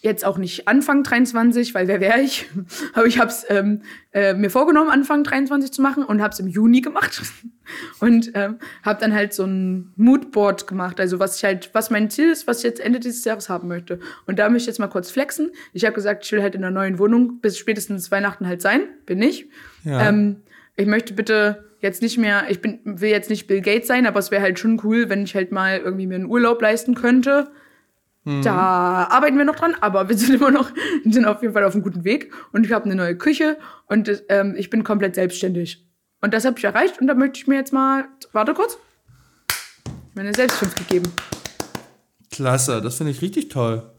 [0.02, 2.48] jetzt auch nicht Anfang 23, weil wer wäre ich?
[2.92, 6.40] Aber ich habe es ähm, äh, mir vorgenommen, Anfang 23 zu machen und habe es
[6.40, 7.22] im Juni gemacht
[8.00, 12.10] und ähm, habe dann halt so ein Moodboard gemacht, also was ich halt, was mein
[12.10, 14.00] Ziel ist, was ich jetzt Ende dieses Jahres haben möchte.
[14.26, 15.52] Und da möchte ich jetzt mal kurz flexen.
[15.72, 18.82] Ich habe gesagt, ich will halt in einer neuen Wohnung bis spätestens Weihnachten halt sein,
[19.06, 19.48] bin ich.
[19.84, 20.08] Ja.
[20.08, 20.42] Ähm,
[20.74, 24.18] ich möchte bitte jetzt nicht mehr, ich bin, will jetzt nicht Bill Gates sein, aber
[24.18, 27.52] es wäre halt schon cool, wenn ich halt mal irgendwie mir einen Urlaub leisten könnte
[28.24, 28.42] Mhm.
[28.42, 30.70] Da arbeiten wir noch dran, aber wir sind immer noch,
[31.04, 32.32] sind auf jeden Fall auf einem guten Weg.
[32.52, 35.86] Und ich habe eine neue Küche und ähm, ich bin komplett selbstständig.
[36.20, 38.78] Und das habe ich erreicht und da möchte ich mir jetzt mal, warte kurz,
[40.14, 41.12] meine Selbstfünf gegeben.
[42.30, 43.90] Klasse, das finde ich richtig toll.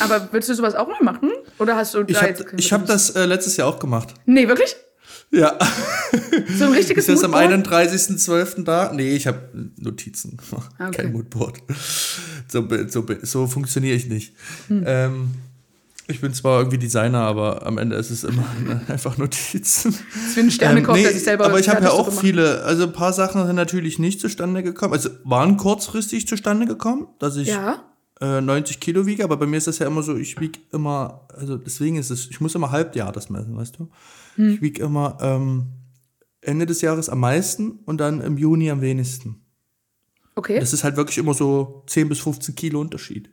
[0.00, 1.30] Aber willst du sowas auch mal machen?
[1.58, 4.14] Oder hast du Ich habe hab das äh, letztes Jahr auch gemacht.
[4.24, 4.76] Nee, wirklich?
[5.32, 5.58] Ja.
[6.56, 8.64] So ein richtiges Ist das am 31.12.
[8.64, 8.92] da?
[8.92, 10.36] Nee, ich habe Notizen.
[10.78, 11.02] Ah, okay.
[11.02, 11.62] Kein Moodboard.
[12.48, 14.34] So, so, so funktioniere ich nicht.
[14.68, 14.84] Hm.
[14.86, 15.30] Ähm,
[16.08, 18.44] ich bin zwar irgendwie Designer, aber am Ende ist es immer
[18.88, 19.96] einfach Notizen.
[20.12, 22.84] Das ein Sternekoch, ähm, nee, der sich selber Aber ich habe ja auch viele, also
[22.84, 24.92] ein paar Sachen sind natürlich nicht zustande gekommen.
[24.92, 27.82] Also waren kurzfristig zustande gekommen, dass ich ja.
[28.20, 31.26] äh, 90 Kilo wiege, aber bei mir ist das ja immer so, ich wiege immer,
[31.34, 33.88] also deswegen ist es, ich muss immer Halbjahr das messen, weißt du?
[34.36, 34.54] Hm.
[34.54, 35.68] Ich wiege immer ähm,
[36.40, 39.44] Ende des Jahres am meisten und dann im Juni am wenigsten.
[40.34, 40.58] Okay.
[40.58, 43.30] Das ist halt wirklich immer so 10 bis 15 Kilo Unterschied.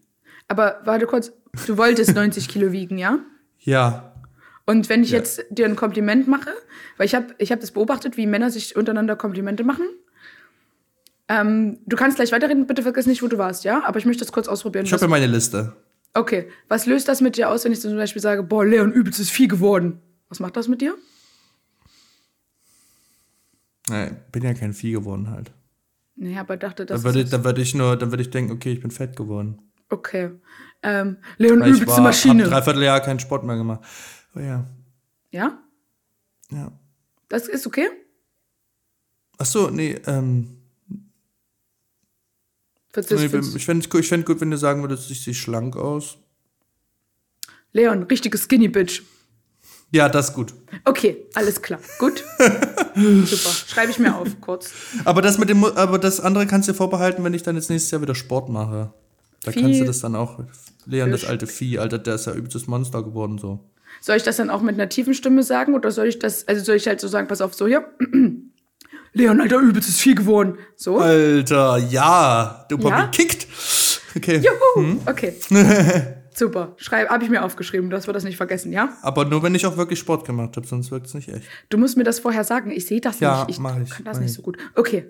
[0.48, 1.32] Aber warte kurz,
[1.68, 3.20] du wolltest 90 Kilo wiegen, ja?
[3.60, 4.14] Ja.
[4.66, 5.18] Und wenn ich ja.
[5.18, 6.52] jetzt dir ein Kompliment mache,
[6.98, 9.86] weil ich habe ich hab das beobachtet, wie Männer sich untereinander Komplimente machen.
[11.28, 13.84] Ähm, du kannst gleich weiterreden, bitte vergiss nicht, wo du warst, ja?
[13.86, 14.86] Aber ich möchte das kurz ausprobieren.
[14.86, 15.74] Ich habe ja meine Liste.
[16.14, 16.50] Okay.
[16.68, 19.30] Was löst das mit dir aus, wenn ich zum Beispiel sage, boah, Leon, übelst ist
[19.30, 20.02] viel geworden?
[20.30, 20.96] Was macht das mit dir?
[23.90, 25.52] Nee, bin ja kein Vieh geworden halt.
[26.16, 28.52] Nee, aber dachte, das dann würde, ich, dann würde ich nur, dann würde ich denken,
[28.52, 29.62] okay, ich bin fett geworden.
[29.90, 30.32] Okay.
[30.84, 32.44] Ähm, Leon, übelste Maschine.
[32.44, 33.82] Ich habe dreiviertel Jahr keinen Sport mehr gemacht.
[34.36, 34.68] Oh ja.
[35.32, 35.64] Ja?
[36.52, 36.72] Ja.
[37.30, 37.88] Das ist okay?
[39.38, 40.58] Ach so, nee, ähm.
[42.92, 46.18] Das, nee, ich fände es fänd gut, wenn du sagen würdest, ich sehe schlank aus.
[47.72, 49.04] Leon, richtige Skinny Bitch.
[49.92, 50.54] Ja, das ist gut.
[50.86, 51.80] Okay, alles klar.
[51.98, 52.24] Gut.
[52.96, 53.50] Super.
[53.68, 54.72] Schreibe ich mir auf, kurz.
[55.04, 57.70] Aber das mit dem, aber das andere kannst du dir vorbehalten, wenn ich dann jetzt
[57.70, 58.94] nächstes Jahr wieder Sport mache.
[59.44, 59.62] Da Vieh.
[59.62, 60.40] kannst du das dann auch.
[60.86, 63.60] Leon, das alte Vieh, Alter, der ist ja übelstes Monster geworden so.
[64.02, 66.64] Soll ich das dann auch mit einer tiefen Stimme sagen oder soll ich das, also
[66.64, 67.86] soll ich halt so sagen, pass auf, so hier.
[69.14, 70.58] Leon, Alter, übelstes Vieh geworden.
[70.76, 71.00] So.
[71.00, 72.66] Alter, ja.
[72.70, 73.08] Dopamin ja?
[73.08, 73.48] kickt.
[74.16, 74.38] Okay.
[74.38, 74.88] Juhu.
[74.88, 75.02] Hm?
[75.06, 75.34] Okay.
[76.40, 76.78] Super.
[76.90, 78.98] Habe ich mir aufgeschrieben, dass wir das nicht vergessen, ja?
[79.02, 81.46] Aber nur, wenn ich auch wirklich Sport gemacht habe, sonst wirkt es nicht echt.
[81.68, 82.72] Du musst mir das vorher sagen.
[82.72, 83.58] Ich sehe das ja, nicht.
[83.58, 84.38] Ich mach ich, kann das mach nicht ich.
[84.38, 84.58] so gut.
[84.74, 85.06] Okay.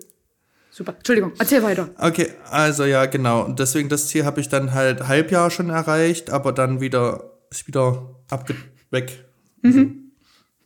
[0.72, 0.94] Super.
[0.96, 1.90] Entschuldigung, erzähl weiter.
[1.98, 3.44] Okay, also ja, genau.
[3.44, 7.68] Und deswegen das Ziel habe ich dann halt Halbjahr schon erreicht, aber dann wieder ist
[7.68, 8.56] wieder abge
[8.90, 9.24] weg.
[9.62, 10.12] Mhm.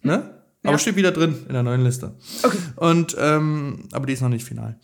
[0.00, 0.12] Ne?
[0.62, 0.70] Ja.
[0.70, 2.14] Aber steht wieder drin in der neuen Liste.
[2.42, 2.58] Okay.
[2.76, 4.78] Und ähm, aber die ist noch nicht final.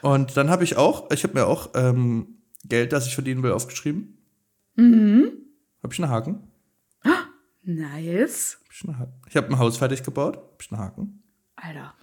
[0.00, 3.52] Und dann habe ich auch, ich habe mir auch ähm, Geld, das ich verdienen will,
[3.52, 4.17] aufgeschrieben.
[4.78, 5.32] Mhm.
[5.82, 6.40] Hab ich einen Haken?
[7.62, 8.58] Nice.
[8.64, 9.12] Hab ich einen Haken.
[9.28, 10.36] Ich habe ein Haus fertig gebaut.
[10.36, 11.22] Hab ich einen Haken.
[11.56, 11.94] Alter.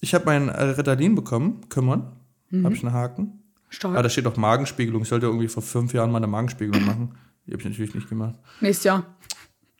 [0.00, 1.68] Ich habe mein Ritalin bekommen.
[1.68, 2.16] Kümmern.
[2.48, 2.64] Mhm.
[2.64, 3.42] Hab ich einen Haken.
[3.68, 3.96] Stark.
[3.96, 5.02] Ah, da steht auch Magenspiegelung.
[5.02, 7.14] Ich sollte irgendwie vor fünf Jahren mal eine Magenspiegelung machen.
[7.46, 8.34] Die habe ich natürlich nicht gemacht.
[8.60, 9.16] Nächstes Jahr.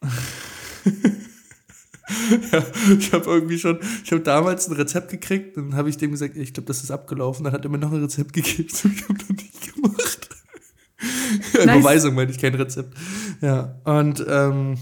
[0.02, 0.08] ja,
[2.98, 6.36] ich habe irgendwie schon, ich habe damals ein Rezept gekriegt, dann habe ich dem gesagt,
[6.36, 9.14] ich glaube, das ist abgelaufen, dann hat er mir noch ein Rezept gegeben, ich habe
[9.14, 10.29] das nicht gemacht.
[11.54, 11.64] Nice.
[11.64, 12.96] Überweisung meine ich, kein Rezept.
[13.40, 14.78] Ja, und ähm,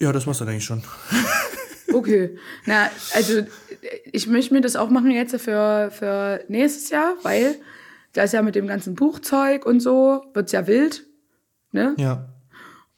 [0.00, 0.82] ja, das war's dann eigentlich schon.
[1.92, 2.36] Okay.
[2.66, 3.46] Na, also
[4.12, 7.56] ich möchte mir das auch machen jetzt für, für nächstes Jahr, weil
[8.12, 11.06] da ist ja mit dem ganzen Buchzeug und so, wird's ja wild.
[11.72, 11.94] Ne?
[11.96, 12.28] Ja.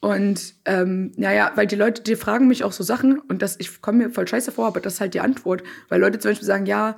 [0.00, 3.80] Und ähm, naja, weil die Leute, die fragen mich auch so Sachen und das, ich
[3.82, 5.62] komme mir voll scheiße vor, aber das ist halt die Antwort.
[5.88, 6.96] Weil Leute zum Beispiel sagen, ja,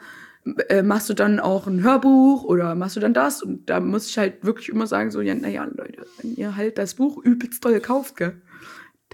[0.68, 3.42] äh, machst du dann auch ein Hörbuch oder machst du dann das?
[3.42, 6.78] Und da muss ich halt wirklich immer sagen, so, ja, naja, Leute, wenn ihr halt
[6.78, 8.40] das Buch übelst toll kauft, gell?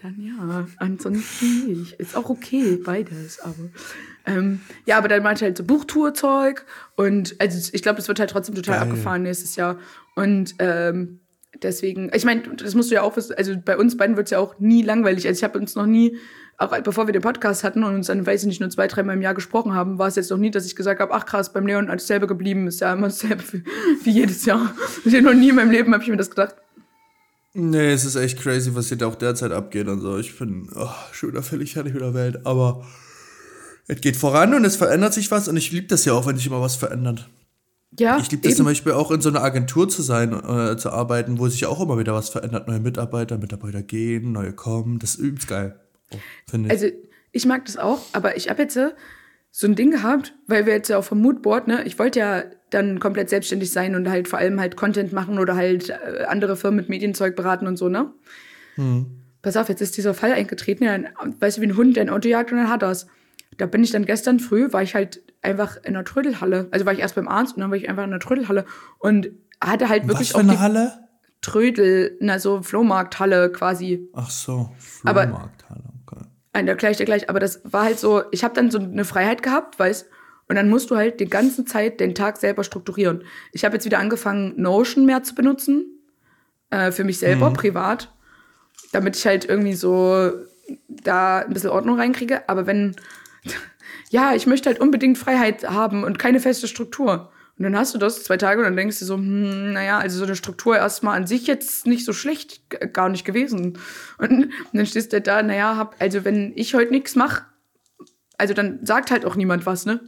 [0.02, 1.94] Dann ja, ansonsten nicht.
[1.94, 3.70] Ist auch okay, beides, aber.
[4.26, 8.20] Ähm, ja, aber dann meinte ich halt so Buchtourzeug und also ich glaube, das wird
[8.20, 8.88] halt trotzdem total Geil.
[8.88, 9.78] abgefahren nächstes Jahr.
[10.14, 11.20] Und ähm,
[11.62, 14.32] deswegen, ich meine, das musst du ja auch wissen, also bei uns beiden wird es
[14.32, 15.26] ja auch nie langweilig.
[15.26, 16.18] Also ich habe uns noch nie
[16.58, 19.16] auch bevor wir den Podcast hatten und uns dann, weiß ich nicht, nur zwei, dreimal
[19.16, 21.52] im Jahr gesprochen haben, war es jetzt noch nie, dass ich gesagt habe, ach krass,
[21.52, 23.64] beim Leon alles selber geblieben, ist ja immer dasselbe wie,
[24.04, 24.74] wie jedes Jahr.
[25.04, 26.56] Ich noch nie in meinem Leben habe ich mir das gedacht.
[27.52, 30.18] Nee, es ist echt crazy, was hier auch derzeit abgeht und so.
[30.18, 32.84] Ich bin oh, schon wieder völlig fertig mit der Welt, aber
[33.86, 36.36] es geht voran und es verändert sich was und ich liebe das ja auch, wenn
[36.36, 37.28] sich immer was verändert.
[37.98, 38.56] Ja, ich liebe das eben.
[38.58, 41.80] zum Beispiel auch in so einer Agentur zu sein, äh, zu arbeiten, wo sich auch
[41.80, 42.68] immer wieder was verändert.
[42.68, 44.98] Neue Mitarbeiter, Mitarbeiter gehen, neue kommen.
[44.98, 45.78] Das ist übelst geil.
[46.48, 46.72] Finde ich.
[46.72, 46.86] Also
[47.32, 48.78] ich mag das auch, aber ich habe jetzt
[49.58, 52.44] so ein Ding gehabt, weil wir jetzt ja auch vom Moodboard, ne, ich wollte ja
[52.70, 56.56] dann komplett selbstständig sein und halt vor allem halt Content machen oder halt äh, andere
[56.56, 58.12] Firmen mit Medienzeug beraten und so, ne?
[58.74, 59.06] Hm.
[59.40, 60.98] Pass auf, jetzt ist dieser Fall eingetreten, ja,
[61.40, 63.06] weißt du, wie ein Hund, der ein Auto jagt und dann hat das.
[63.56, 66.68] Da bin ich dann gestern früh, war ich halt einfach in einer Trödelhalle.
[66.70, 68.66] Also war ich erst beim Arzt und dann war ich einfach in einer Trödelhalle
[68.98, 70.92] und hatte halt wirklich Was für eine Halle?
[71.40, 74.08] Trödel, na so Flohmarkthalle quasi.
[74.12, 75.50] Ach so, Flohmarkthalle.
[76.56, 77.28] Nein, da gleich, da gleich.
[77.28, 80.08] Aber das war halt so, ich habe dann so eine Freiheit gehabt, weißt
[80.48, 83.24] Und dann musst du halt die ganze Zeit den Tag selber strukturieren.
[83.52, 85.84] Ich habe jetzt wieder angefangen, Notion mehr zu benutzen.
[86.70, 87.54] Äh, für mich selber, mhm.
[87.54, 88.10] privat.
[88.92, 90.30] Damit ich halt irgendwie so
[90.88, 92.48] da ein bisschen Ordnung reinkriege.
[92.48, 92.96] Aber wenn,
[94.08, 97.30] ja, ich möchte halt unbedingt Freiheit haben und keine feste Struktur.
[97.58, 100.18] Und dann hast du das zwei Tage und dann denkst du so, hm, naja, also
[100.18, 102.60] so eine Struktur erstmal an sich jetzt nicht so schlecht,
[102.92, 103.78] gar nicht gewesen.
[104.18, 107.44] Und, und dann stehst du da, naja, hab, also wenn ich heute nichts mache,
[108.36, 110.00] also dann sagt halt auch niemand was, ne?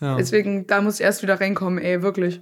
[0.00, 0.16] Ja.
[0.16, 2.40] Deswegen, da muss ich erst wieder reinkommen, ey, wirklich.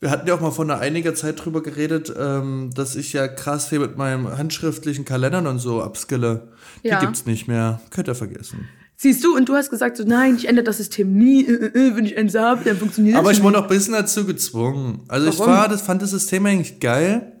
[0.00, 3.28] Wir hatten ja auch mal vor einer einiger Zeit drüber geredet, ähm, dass ich ja
[3.28, 6.52] krass viel mit meinem handschriftlichen Kalendern und so abskille.
[6.82, 7.00] Die ja.
[7.00, 7.80] gibt's nicht mehr.
[7.90, 8.68] Könnt ihr vergessen.
[8.98, 11.88] Siehst du, und du hast gesagt, so, nein, ich ändere das System nie, äh, äh,
[11.88, 14.24] äh wenn ich eins habe, dann funktioniert das Aber ich wurde auch ein bisschen dazu
[14.24, 15.02] gezwungen.
[15.08, 15.40] Also Warum?
[15.40, 17.32] ich war, das, fand das System eigentlich geil.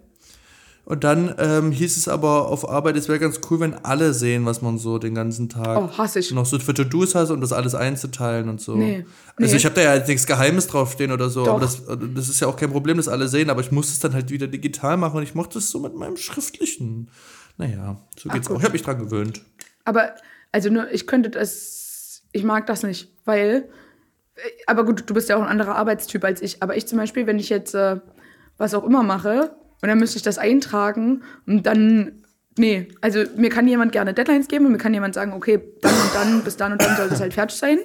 [0.84, 4.46] Und dann ähm, hieß es aber auf Arbeit, es wäre ganz cool, wenn alle sehen,
[4.46, 6.30] was man so den ganzen Tag oh, hasse ich.
[6.30, 8.76] noch so für To-Dos hast und das alles einzuteilen und so.
[8.76, 9.56] Nee, also nee.
[9.56, 11.54] ich habe da ja jetzt nichts Geheimes draufstehen oder so, Doch.
[11.54, 11.82] aber das,
[12.14, 14.30] das ist ja auch kein Problem, dass alle sehen, aber ich muss es dann halt
[14.30, 17.10] wieder digital machen und ich mochte es so mit meinem schriftlichen.
[17.58, 18.58] Naja, so geht's Ach, auch.
[18.58, 19.42] Ich habe mich dran gewöhnt.
[19.84, 20.10] Aber
[20.56, 23.68] also nur, ich könnte das, ich mag das nicht, weil,
[24.66, 26.62] aber gut, du bist ja auch ein anderer Arbeitstyp als ich.
[26.62, 28.00] Aber ich zum Beispiel, wenn ich jetzt äh,
[28.56, 32.22] was auch immer mache und dann müsste ich das eintragen und dann
[32.58, 35.92] Nee, also mir kann jemand gerne Deadlines geben und mir kann jemand sagen, okay, dann
[35.92, 37.80] und dann, bis dann und dann soll das halt fertig sein.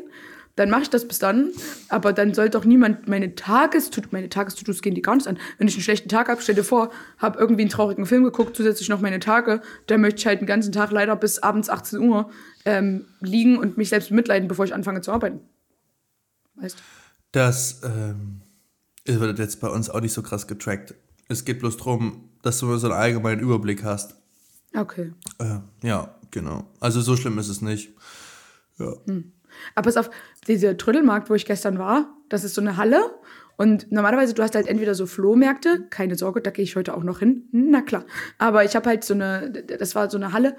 [0.61, 1.49] Dann mache ich das bis dann.
[1.89, 5.39] Aber dann soll doch niemand meine Tagestutos, meine Tagestutos gehen die gar nicht an.
[5.57, 8.55] Wenn ich einen schlechten Tag habe, stell dir vor, habe irgendwie einen traurigen Film geguckt,
[8.55, 11.97] zusätzlich noch meine Tage, dann möchte ich halt den ganzen Tag leider bis abends 18
[11.97, 12.29] Uhr
[12.65, 15.39] ähm, liegen und mich selbst mitleiden, bevor ich anfange zu arbeiten.
[16.57, 16.77] Weißt
[17.31, 18.43] Das ähm,
[19.05, 20.93] wird jetzt bei uns auch nicht so krass getrackt.
[21.27, 24.13] Es geht bloß darum, dass du so einen allgemeinen Überblick hast.
[24.75, 25.11] Okay.
[25.39, 26.67] Äh, ja, genau.
[26.79, 27.89] Also so schlimm ist es nicht.
[28.77, 28.93] Ja.
[29.07, 29.31] Hm.
[29.75, 30.09] Aber pass auf,
[30.47, 33.01] dieser Trödelmarkt, wo ich gestern war, das ist so eine Halle.
[33.57, 37.03] Und normalerweise, du hast halt entweder so Flohmärkte, keine Sorge, da gehe ich heute auch
[37.03, 37.43] noch hin.
[37.51, 38.05] Na klar.
[38.37, 40.55] Aber ich habe halt so eine, das war so eine Halle,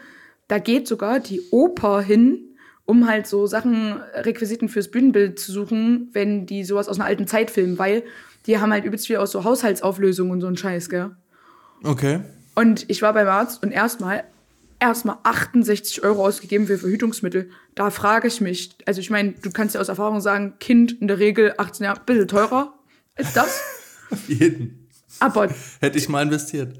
[0.49, 6.11] da geht sogar die Oper hin, um halt so Sachen, Requisiten fürs Bühnenbild zu suchen,
[6.13, 8.05] wenn die sowas aus einer alten Zeit filmen, weil
[8.47, 11.13] die haben halt übelst viel aus so Haushaltsauflösungen und so ein Scheiß, gell?
[11.85, 12.21] Okay.
[12.55, 14.25] Und ich war beim Arzt und erstmal
[14.83, 17.51] erstmal 68 Euro ausgegeben für Verhütungsmittel.
[17.77, 21.07] Da frage ich mich, also ich meine, du kannst ja aus Erfahrung sagen, Kind in
[21.07, 22.75] der Regel 18 Jahre, ein bisschen teurer
[23.17, 23.61] als das.
[24.11, 24.89] Auf jeden.
[25.21, 25.49] Aber.
[25.81, 26.79] Hätte ich mal investiert.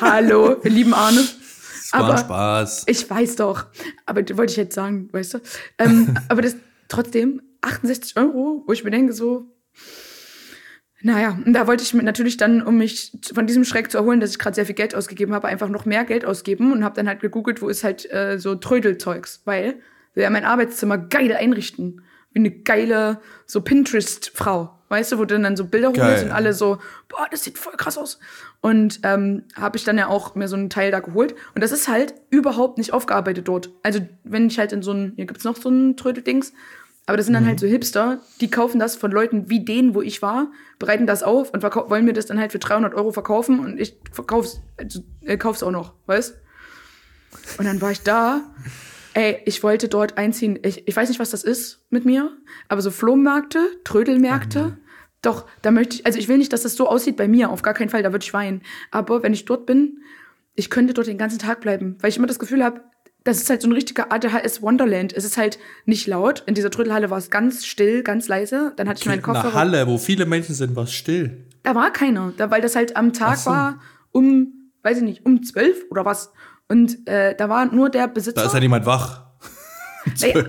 [0.00, 1.20] Hallo, wir lieben Arne.
[1.20, 2.84] Es war aber Spaß.
[2.86, 3.66] Ich weiß doch.
[4.06, 5.38] Aber wollte ich jetzt sagen, weißt du?
[5.78, 6.56] Ähm, aber das
[6.88, 9.54] trotzdem 68 Euro, wo ich mir denke, so,
[11.02, 14.20] naja, und da wollte ich mir natürlich dann, um mich von diesem Schreck zu erholen,
[14.20, 16.94] dass ich gerade sehr viel Geld ausgegeben habe, einfach noch mehr Geld ausgeben und habe
[16.94, 19.74] dann halt gegoogelt, wo ist halt äh, so Trödelzeugs, weil
[20.14, 22.02] wir ja mein Arbeitszimmer geil einrichten.
[22.32, 24.78] Wie eine geile, so Pinterest-Frau.
[24.88, 27.74] Weißt du, wo du dann so Bilder holst und alle so, boah, das sieht voll
[27.76, 28.18] krass aus.
[28.60, 31.34] Und ähm, habe ich dann ja auch mir so einen Teil da geholt.
[31.54, 33.70] Und das ist halt überhaupt nicht aufgearbeitet dort.
[33.82, 36.52] Also, wenn ich halt in so ein, hier gibt's noch so ein Trödeldings,
[37.06, 37.60] aber das sind dann halt mhm.
[37.60, 41.22] halt so Hipster, die kaufen das von Leuten wie denen, wo ich war, bereiten das
[41.22, 45.00] auf und wollen mir das dann halt für 300 Euro verkaufen und ich verkauf's, also,
[45.20, 46.36] äh, kauf's auch noch, weißt?
[47.58, 48.42] Und dann war ich da,
[49.14, 50.58] ey, ich wollte dort einziehen.
[50.62, 52.30] Ich, ich weiß nicht, was das ist mit mir,
[52.68, 54.76] aber so Flohmärkte, Trödelmärkte, mhm.
[55.22, 57.62] doch, da möchte ich, also ich will nicht, dass das so aussieht bei mir, auf
[57.62, 58.62] gar keinen Fall, da würde ich weinen.
[58.92, 60.02] Aber wenn ich dort bin,
[60.54, 62.82] ich könnte dort den ganzen Tag bleiben, weil ich immer das Gefühl habe,
[63.24, 65.12] das ist halt so ein richtiger ADHS Wonderland.
[65.12, 66.42] Es ist halt nicht laut.
[66.46, 68.72] In dieser Trödelhalle war es ganz still, ganz leise.
[68.76, 69.44] Dann hatte ich meinen Koffer.
[69.44, 71.46] Eine Halle, wo viele Menschen sind, war es still.
[71.62, 73.50] Da war keiner, da, weil das halt am Tag so.
[73.50, 73.80] war
[74.10, 76.32] um, weiß ich nicht, um zwölf oder was.
[76.68, 78.40] Und äh, da war nur der Besitzer.
[78.40, 79.22] Da ist ja niemand wach.
[80.20, 80.46] Naja, an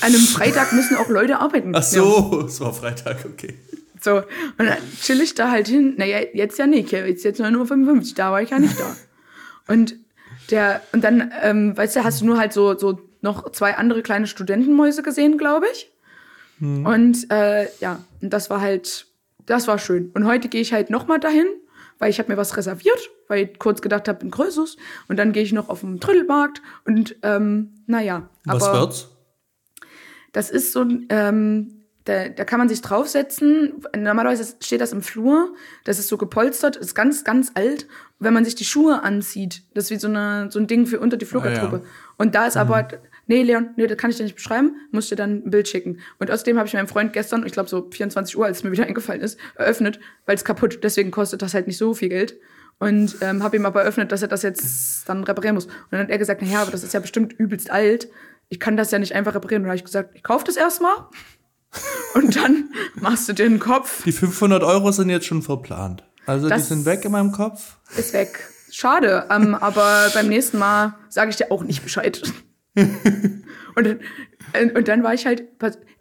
[0.00, 1.72] einem Freitag müssen auch Leute arbeiten.
[1.72, 2.46] Ach so, ja.
[2.46, 3.54] es war Freitag, okay.
[4.00, 4.24] So, und
[4.58, 5.94] dann chill ich da halt hin.
[5.96, 6.90] Naja, jetzt ja nicht.
[6.90, 8.96] Jetzt jetzt nur 55, da war ich ja nicht da.
[9.72, 9.96] Und
[10.50, 14.02] der, und dann, ähm, weißt du, hast du nur halt so, so noch zwei andere
[14.02, 15.90] kleine Studentenmäuse gesehen, glaube ich.
[16.58, 16.86] Hm.
[16.86, 19.06] Und äh, ja, und das war halt,
[19.46, 20.10] das war schön.
[20.14, 21.46] Und heute gehe ich halt nochmal dahin,
[21.98, 24.76] weil ich habe mir was reserviert, weil ich kurz gedacht habe, ein größeres.
[25.08, 28.28] Und dann gehe ich noch auf den Trödelmarkt und ähm, naja.
[28.44, 29.08] Was aber wird's?
[30.32, 31.77] Das ist so ein, ähm,
[32.08, 33.84] da, da kann man sich draufsetzen.
[33.94, 35.54] Normalerweise steht das im Flur.
[35.84, 37.86] Das ist so gepolstert, ist ganz, ganz alt.
[38.18, 41.00] Wenn man sich die Schuhe anzieht, das ist wie so, eine, so ein Ding für
[41.00, 41.76] unter die Fluggertruppe.
[41.76, 41.90] Ah, ja.
[42.16, 42.62] Und da ist mhm.
[42.62, 42.88] aber,
[43.26, 46.00] nee, Leon, nee, das kann ich dir nicht beschreiben, musst dir dann ein Bild schicken.
[46.18, 48.72] Und außerdem habe ich meinem Freund gestern, ich glaube so 24 Uhr, als es mir
[48.72, 50.80] wieder eingefallen ist, eröffnet, weil es kaputt.
[50.82, 52.38] Deswegen kostet das halt nicht so viel Geld.
[52.78, 55.66] Und ähm, habe ihm aber eröffnet, dass er das jetzt dann reparieren muss.
[55.66, 58.08] Und dann hat er gesagt, naja, aber das ist ja bestimmt übelst alt.
[58.48, 59.62] Ich kann das ja nicht einfach reparieren.
[59.62, 60.94] Und dann habe ich gesagt, ich kaufe das erstmal
[62.14, 64.04] und dann machst du dir den Kopf.
[64.04, 66.04] Die 500 Euro sind jetzt schon verplant.
[66.26, 67.78] Also das die sind weg in meinem Kopf.
[67.96, 68.48] Ist weg.
[68.70, 72.22] Schade, ähm, aber beim nächsten Mal sage ich dir auch nicht Bescheid.
[72.76, 74.00] und, dann,
[74.52, 75.44] äh, und dann war ich halt,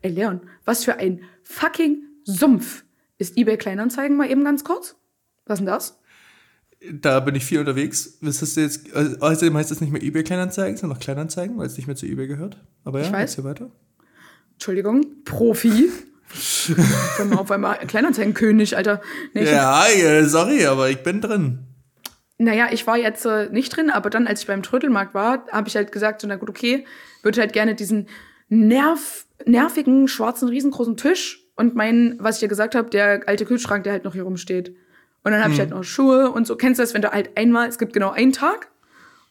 [0.01, 2.83] ey Leon, was für ein fucking Sumpf
[3.17, 4.95] ist eBay Kleinanzeigen mal eben ganz kurz?
[5.45, 5.99] Was ist denn das?
[6.91, 8.17] Da bin ich viel unterwegs.
[8.21, 11.67] Was ist jetzt, also, außerdem heißt es nicht mehr eBay Kleinanzeigen, sondern noch Kleinanzeigen, weil
[11.67, 12.63] es nicht mehr zu eBay gehört.
[12.83, 13.43] Aber ja, ich weiß.
[13.43, 13.71] weiter.
[14.57, 15.91] Entschuldigung, Profi.
[17.17, 19.01] Wenn man auf einmal Kleinanzeigenkönig, Alter.
[19.33, 21.59] Nee, ja, ja, sorry, aber ich bin drin.
[22.39, 25.67] Naja, ich war jetzt äh, nicht drin, aber dann, als ich beim Trödelmarkt war, habe
[25.67, 26.85] ich halt gesagt, so, na gut, okay,
[27.21, 28.07] würde halt gerne diesen
[28.49, 33.83] nerv, nervigen, schwarzen, riesengroßen Tisch und meinen, was ich ja gesagt habe, der alte Kühlschrank,
[33.83, 34.69] der halt noch hier rumsteht.
[35.23, 35.53] Und dann habe hm.
[35.53, 36.55] ich halt noch Schuhe und so.
[36.55, 38.69] Kennst du das, wenn du halt einmal, es gibt genau einen Tag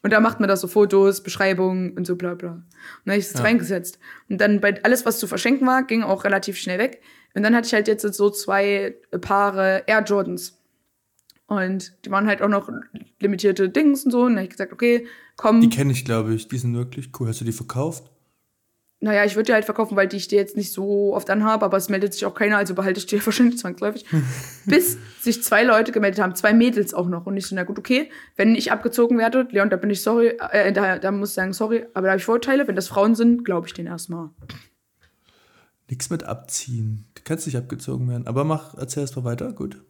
[0.07, 2.53] und da macht man da so Fotos, Beschreibungen und so bla bla.
[2.53, 2.63] Und
[3.07, 3.41] dann habe ich es ja.
[3.41, 3.99] reingesetzt.
[4.29, 7.03] Und dann bei alles, was zu verschenken war, ging auch relativ schnell weg.
[7.35, 10.63] Und dann hatte ich halt jetzt so zwei Paare Air Jordans.
[11.49, 12.71] Und die waren halt auch noch
[13.19, 14.21] limitierte Dings und so.
[14.21, 15.61] Und dann habe ich gesagt, okay, komm.
[15.61, 16.47] Die kenne ich, glaube ich.
[16.47, 17.27] Die sind wirklich cool.
[17.27, 18.09] Hast du die verkauft?
[18.99, 21.65] Naja, ich würde die halt verkaufen, weil die ich dir jetzt nicht so oft anhabe,
[21.67, 24.07] aber es meldet sich auch keiner, also behalte ich die wahrscheinlich zwangsläufig.
[24.65, 27.27] Bis sich zwei Leute gemeldet haben, zwei Mädels auch noch.
[27.27, 30.39] Und ich so, na gut, okay, wenn ich abgezogen werde, Leon, da bin ich sorry,
[30.51, 32.67] äh, da, da muss ich sagen, sorry, aber da habe ich Vorteile.
[32.67, 34.31] Wenn das Frauen sind, glaube ich denen erstmal.
[35.89, 37.07] Nichts mit abziehen.
[37.15, 38.27] Du kannst nicht abgezogen werden.
[38.27, 39.85] Aber mach, erzähl erst mal weiter, gut.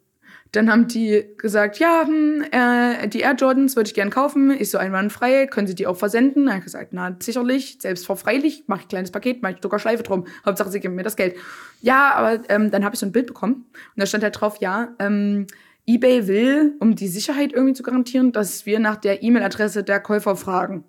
[0.51, 4.51] Dann haben die gesagt, ja, hm, äh, die Air Jordans würde ich gerne kaufen.
[4.51, 6.45] Ich so einwandfrei, können Sie die auch versenden?
[6.45, 9.53] Dann habe ich gesagt, na sicherlich, selbst vor freilich, mache ich ein kleines Paket, mache
[9.53, 10.25] ich sogar Schleife drum.
[10.45, 11.35] Hauptsache, Sie geben mir das Geld.
[11.81, 14.57] Ja, aber ähm, dann habe ich so ein Bild bekommen und da stand halt drauf,
[14.59, 15.47] ja, ähm,
[15.85, 20.35] eBay will, um die Sicherheit irgendwie zu garantieren, dass wir nach der E-Mail-Adresse der Käufer
[20.35, 20.83] fragen.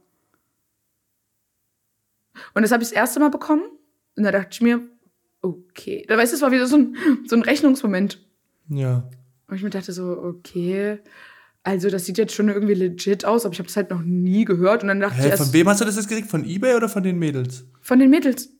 [2.54, 3.62] Und das habe ich das erste Mal bekommen
[4.16, 4.80] und da dachte ich mir,
[5.40, 6.96] okay, da weißt du, es war wieder so ein,
[7.26, 8.24] so ein Rechnungsmoment.
[8.68, 9.08] Ja.
[9.48, 10.98] Und ich mir dachte so, okay,
[11.62, 14.44] also das sieht jetzt schon irgendwie legit aus, aber ich habe das halt noch nie
[14.44, 14.82] gehört.
[14.82, 16.30] Und dann dachte Hä, ich erst, von wem hast du das jetzt gekriegt?
[16.30, 17.64] Von eBay oder von den Mädels?
[17.80, 18.50] Von den Mädels.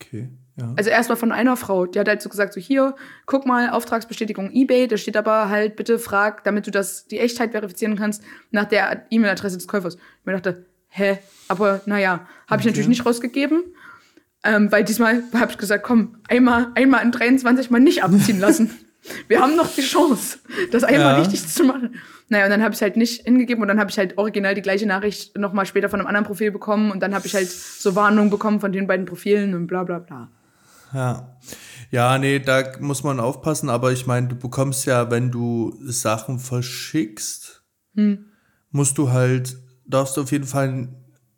[0.00, 0.72] Okay, ja.
[0.76, 2.94] Also erstmal von einer Frau, die hat halt so gesagt, so hier,
[3.26, 7.50] guck mal, Auftragsbestätigung eBay, da steht aber halt, bitte frag, damit du das, die Echtheit
[7.52, 9.96] verifizieren kannst, nach der E-Mail-Adresse des Käufers.
[9.96, 11.18] Ich mir dachte, hä,
[11.48, 12.68] aber naja, habe ich Okay.
[12.68, 13.62] natürlich nicht rausgegeben.
[14.42, 18.70] Ähm, weil diesmal habe ich gesagt, komm, einmal, einmal in 23 mal nicht abziehen lassen.
[19.28, 20.38] Wir haben noch die Chance,
[20.72, 21.18] das einmal Ja.
[21.18, 21.94] richtig zu machen.
[22.28, 24.62] Naja, und dann habe ich halt nicht hingegeben und dann habe ich halt original die
[24.62, 27.96] gleiche Nachricht nochmal später von einem anderen Profil bekommen und dann habe ich halt so
[27.96, 30.28] Warnungen bekommen von den beiden Profilen und bla bla bla.
[30.92, 31.36] Ja.
[31.90, 36.38] Ja, nee, da muss man aufpassen, aber ich meine, du bekommst ja, wenn du Sachen
[36.38, 37.64] verschickst,
[38.70, 40.88] musst du halt, darfst du auf jeden Fall,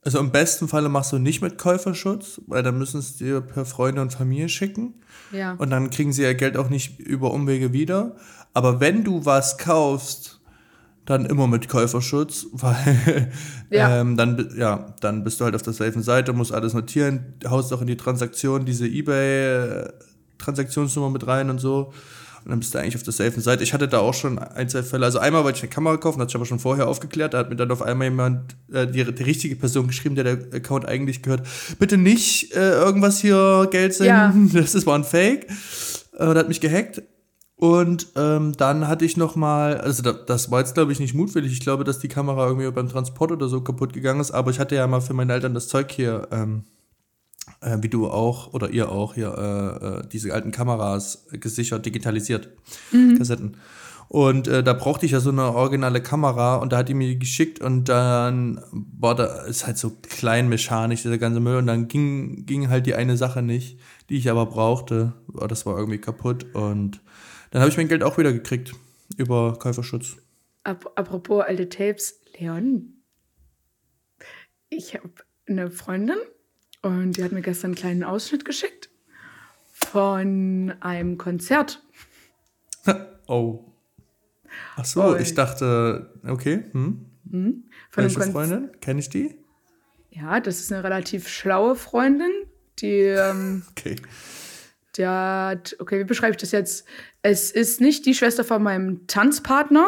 [0.05, 3.65] also im besten Falle machst du nicht mit Käuferschutz, weil dann müssen es dir per
[3.65, 4.95] Freunde und Familie schicken.
[5.31, 5.53] Ja.
[5.55, 8.17] Und dann kriegen sie ihr Geld auch nicht über Umwege wieder.
[8.53, 10.41] Aber wenn du was kaufst,
[11.05, 13.31] dann immer mit Käuferschutz, weil
[13.71, 14.01] Ja.
[14.01, 17.73] ähm, dann, ja, dann bist du halt auf der safen Seite, musst alles notieren, haust
[17.73, 21.93] auch in die Transaktion diese Ebay-Transaktionsnummer mit rein und so.
[22.45, 23.63] Und dann bist du eigentlich auf der safen Seite.
[23.63, 25.07] Ich hatte da auch schon ein, zwei Fälle.
[25.07, 27.35] Also einmal wollte ich eine Kamera kaufen, hat sich aber schon vorher aufgeklärt.
[27.35, 30.39] Da hat mir dann auf einmal jemand, äh, die, die richtige Person geschrieben, der der
[30.55, 31.47] Account eigentlich gehört,
[31.79, 35.47] bitte nicht äh, irgendwas hier Geld senden, das ist, war ein Fake.
[36.19, 37.03] Äh, und hat mich gehackt.
[37.63, 41.15] Und ähm, dann hatte ich noch mal, also da, das war jetzt glaube ich nicht
[41.15, 41.53] mutwillig.
[41.53, 44.33] Ich glaube, dass die Kamera irgendwie beim Transport oder so kaputt gegangen ist.
[44.33, 46.65] Aber ich hatte ja mal für meine Eltern das Zeug hier, ähm,
[47.63, 52.51] äh, wie du auch oder ihr auch hier äh, äh, diese alten Kameras gesichert, digitalisiert,
[53.17, 53.57] Kassetten.
[54.09, 57.09] Und äh, da brauchte ich ja so eine originale Kamera und da hat die mir
[57.09, 61.67] die geschickt und dann war da, ist halt so klein mechanisch, dieser ganze Müll und
[61.67, 63.79] dann ging, ging halt die eine Sache nicht,
[64.11, 65.15] die ich aber brauchte.
[65.33, 67.01] Oh, Das war irgendwie kaputt und
[67.53, 68.75] dann habe ich mein Geld auch wieder gekriegt
[69.17, 70.17] über Käuferschutz.
[70.65, 73.03] Ap apropos alte Tapes, Leon.
[74.69, 75.11] Ich habe
[75.49, 76.19] eine Freundin
[76.83, 78.91] und die hat mir gestern einen kleinen Ausschnitt geschickt
[79.73, 81.83] von einem Konzert.
[83.27, 83.65] oh.
[84.77, 85.21] Ach so, Ui.
[85.23, 87.07] ich dachte, okay, hm.
[87.31, 87.65] Von
[87.95, 88.71] Welche Freundin?
[88.81, 89.35] Kenne ich die?
[90.11, 92.31] Ja, das ist eine relativ schlaue Freundin,
[92.81, 93.97] die, ähm, Okay.
[94.97, 96.85] die hat, okay, wie beschreibe ich das jetzt?
[97.23, 99.87] Es ist nicht die Schwester von meinem Tanzpartner,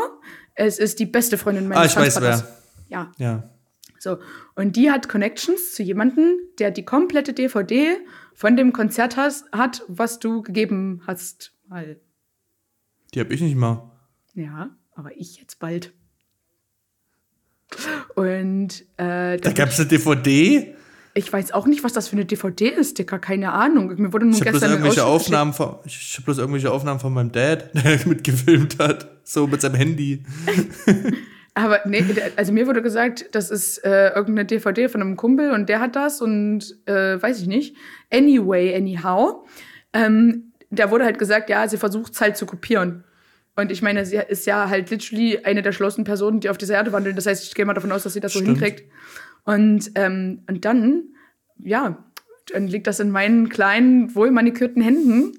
[0.55, 2.45] es ist die beste Freundin meines Ah, ich weiß Tanzpartners.
[2.89, 2.99] wer.
[2.99, 3.51] Ja, Ja.
[4.05, 4.19] So,
[4.55, 7.97] und die hat Connections zu jemandem, der die komplette DVD
[8.35, 11.55] von dem Konzert has, hat, was du gegeben hast.
[11.67, 11.99] Mal.
[13.15, 13.91] Die habe ich nicht mal.
[14.35, 15.95] Ja, aber ich jetzt bald.
[18.15, 20.75] Und äh, Da gab es eine DVD.
[21.15, 23.95] ich weiß auch nicht, was das für eine DVD ist, Dicker, keine Ahnung.
[23.97, 26.71] Mir wurde nur Ich habe bloß gestern ein irgendwelche Aufnahmen von, ich habe bloß irgendwelche
[26.71, 30.23] Aufnahmen von meinem Dad, der mitgefilmt hat, so mit seinem Handy.
[31.55, 35.69] Aber nee, also mir wurde gesagt, das ist äh, irgendeine DVD von einem Kumpel und
[35.69, 37.77] der hat das und äh, weiß ich nicht.
[38.13, 39.47] Anyway, anyhow.
[39.93, 43.05] Ähm, da wurde halt gesagt, ja, sie versucht es halt zu kopieren.
[43.55, 46.75] Und ich meine, sie ist ja halt literally eine der schlauesten Personen, die auf dieser
[46.75, 47.15] Erde wandeln.
[47.15, 48.59] Das heißt, ich gehe mal davon aus, dass sie das so Stimmt.
[48.59, 48.91] hinkriegt.
[49.45, 51.05] Und, ähm, und dann,
[51.59, 52.05] ja,
[52.53, 55.37] dann liegt das in meinen kleinen, wohlmanikürten Händen.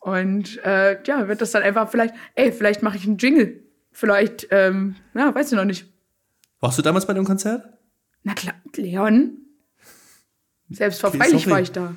[0.00, 3.62] Und äh, ja, wird das dann einfach vielleicht, ey, vielleicht mache ich einen Jingle.
[3.98, 5.84] Vielleicht, ähm, ja, weiß ich noch nicht.
[6.60, 7.64] Warst du damals bei dem Konzert?
[8.22, 9.38] Na klar, Leon.
[10.70, 11.96] Selbst Okay, war ich da.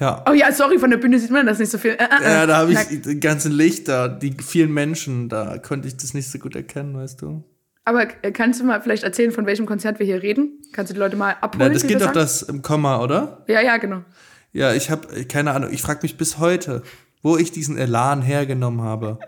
[0.00, 0.24] Ja.
[0.28, 1.92] Oh ja, sorry, von der Bühne sieht man das nicht so viel.
[1.92, 5.96] Äh, äh, Ja, da habe ich die ganzen Lichter, die vielen Menschen, da konnte ich
[5.96, 7.44] das nicht so gut erkennen, weißt du.
[7.84, 10.60] Aber äh, kannst du mal vielleicht erzählen, von welchem Konzert wir hier reden?
[10.72, 11.68] Kannst du die Leute mal abholen?
[11.68, 13.44] Na, das geht doch das im Komma, oder?
[13.46, 14.02] Ja, ja, genau.
[14.50, 16.82] Ja, ich habe keine Ahnung, ich frage mich bis heute,
[17.22, 19.20] wo ich diesen Elan hergenommen habe,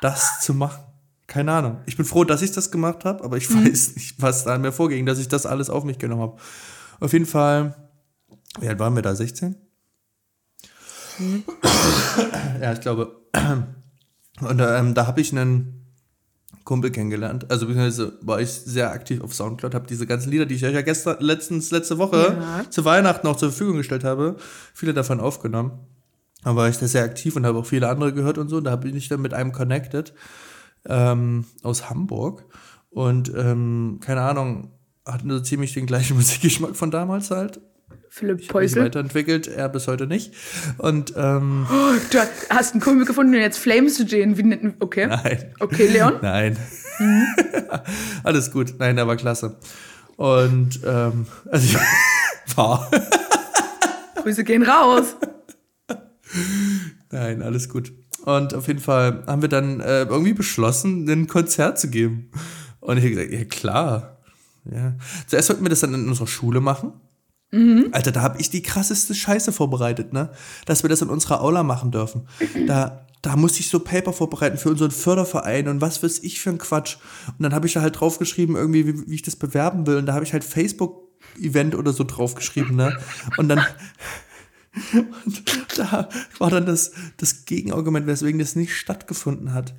[0.00, 0.84] das zu machen.
[1.30, 1.78] Keine Ahnung.
[1.86, 3.64] Ich bin froh, dass ich das gemacht habe, aber ich Mhm.
[3.64, 6.36] weiß nicht, was da mir vorging, dass ich das alles auf mich genommen habe.
[6.98, 7.76] Auf jeden Fall
[8.58, 9.14] Wie alt waren wir da?
[9.14, 9.54] 16?
[11.20, 11.44] Mhm.
[12.60, 13.16] ja, ich glaube.
[14.40, 15.86] Und ähm, da habe ich einen
[16.64, 17.48] Kumpel kennengelernt.
[17.48, 20.74] Also beziehungsweise war ich sehr aktiv auf Soundcloud, habe diese ganzen Lieder, die ich euch
[20.74, 22.70] ja gestern, letztens, letzte Woche ja.
[22.70, 24.36] zu Weihnachten auch zur Verfügung gestellt habe,
[24.74, 25.72] viele davon aufgenommen.
[26.42, 28.60] Da war ich da sehr aktiv und habe auch viele andere gehört und so.
[28.60, 30.12] Da bin ich dann mit einem connected
[30.88, 32.44] ähm, aus Hamburg.
[32.90, 34.72] Und ähm, keine Ahnung,
[35.06, 37.60] hatten so ziemlich den gleichen Musikgeschmack von damals halt.
[38.12, 38.84] Philipp Peusel.
[38.84, 40.34] weiterentwickelt, er bis heute nicht.
[40.78, 42.18] Und ähm, oh, du
[42.50, 44.36] hast einen Kumpel gefunden und jetzt flames du den.
[44.36, 45.06] Wie, okay.
[45.06, 45.54] Nein.
[45.60, 46.14] Okay, Leon?
[46.22, 46.58] Nein.
[46.98, 47.26] Mhm.
[48.24, 48.74] Alles gut.
[48.78, 49.58] Nein, der war klasse.
[50.16, 52.90] Und ähm, also ich war.
[54.16, 55.16] Grüße gehen raus.
[57.10, 57.92] Nein, alles gut.
[58.24, 62.30] Und auf jeden Fall haben wir dann äh, irgendwie beschlossen, ein Konzert zu geben.
[62.80, 64.18] Und ich habe gesagt, ja klar.
[64.70, 64.94] Ja.
[65.26, 66.92] Zuerst wollten wir das dann in unserer Schule machen.
[67.50, 67.88] Mhm.
[67.92, 70.30] Alter, da habe ich die krasseste Scheiße vorbereitet, ne?
[70.66, 72.28] Dass wir das in unserer Aula machen dürfen.
[72.66, 76.50] Da, da musste ich so Paper vorbereiten für unseren Förderverein und was weiß ich für
[76.50, 76.96] ein Quatsch.
[77.26, 79.96] Und dann habe ich da halt draufgeschrieben, irgendwie, wie, wie ich das bewerben will.
[79.96, 82.96] Und da habe ich halt Facebook-Event oder so draufgeschrieben, ne?
[83.36, 83.64] Und dann.
[84.92, 86.08] Und da
[86.38, 89.74] war dann das, das Gegenargument, weswegen das nicht stattgefunden hat,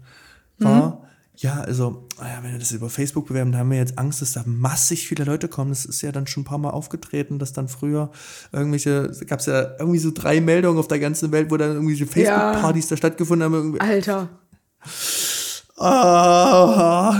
[0.57, 0.97] war, mhm.
[1.37, 4.21] ja, also, ah ja, wenn wir das über Facebook bewerben, da haben wir jetzt Angst,
[4.21, 5.71] dass da massig viele Leute kommen.
[5.71, 8.11] Das ist ja dann schon ein paar Mal aufgetreten, dass dann früher
[8.51, 12.05] irgendwelche, gab es ja irgendwie so drei Meldungen auf der ganzen Welt, wo dann irgendwelche
[12.05, 12.89] Facebook-Partys ja.
[12.89, 13.79] da stattgefunden haben.
[13.79, 14.29] Alter.
[15.83, 17.15] Oh,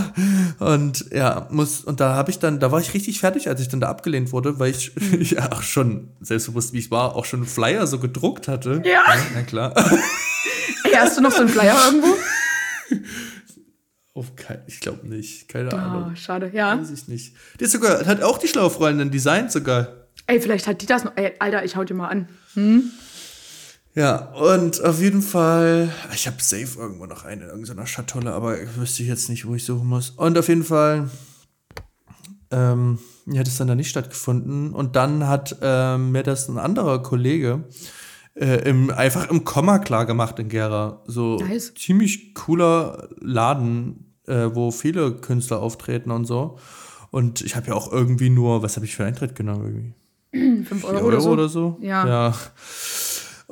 [0.60, 3.68] und ja, muss, und da habe ich dann, da war ich richtig fertig, als ich
[3.68, 5.20] dann da abgelehnt wurde, weil ich mhm.
[5.22, 8.80] ja auch schon, selbstbewusst wie ich war, auch schon Flyer so gedruckt hatte.
[8.84, 8.90] Ja.
[8.90, 9.74] ja na klar.
[10.84, 12.14] Hey, hast du noch so einen Flyer irgendwo?
[14.14, 15.48] Auf kein, ich glaube nicht.
[15.48, 16.16] Keine oh, Ahnung.
[16.16, 16.78] Schade, ja.
[16.78, 17.34] Weiß ich nicht.
[17.58, 19.88] Die ist sogar, hat auch die schlaue Freundin designt sogar.
[20.26, 21.16] Ey, vielleicht hat die das noch.
[21.16, 22.28] Ey, Alter, ich hau dir mal an.
[22.54, 22.90] Hm?
[23.94, 28.60] Ja, und auf jeden Fall, ich habe safe irgendwo noch eine in irgendeiner Schatulle, aber
[28.60, 30.10] ich wüsste jetzt nicht, wo ich suchen muss.
[30.10, 31.10] Und auf jeden Fall
[32.50, 32.98] ähm,
[33.36, 34.72] hat es dann da nicht stattgefunden.
[34.72, 37.64] Und dann hat ähm, mir das ein anderer Kollege
[38.34, 41.02] äh, im, einfach im Komma klar gemacht in Gera.
[41.06, 41.74] So nice.
[41.74, 46.58] ziemlich cooler Laden, äh, wo viele Künstler auftreten und so.
[47.10, 49.94] Und ich habe ja auch irgendwie nur, was habe ich für Eintritt genommen?
[50.32, 50.64] Irgendwie?
[50.64, 51.30] 5 Euro, Euro, oder so.
[51.30, 51.78] Oder so?
[51.82, 52.06] Ja.
[52.06, 52.34] ja.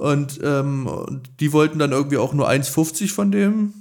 [0.00, 3.74] Und ähm, die wollten dann irgendwie auch nur 1,50 von dem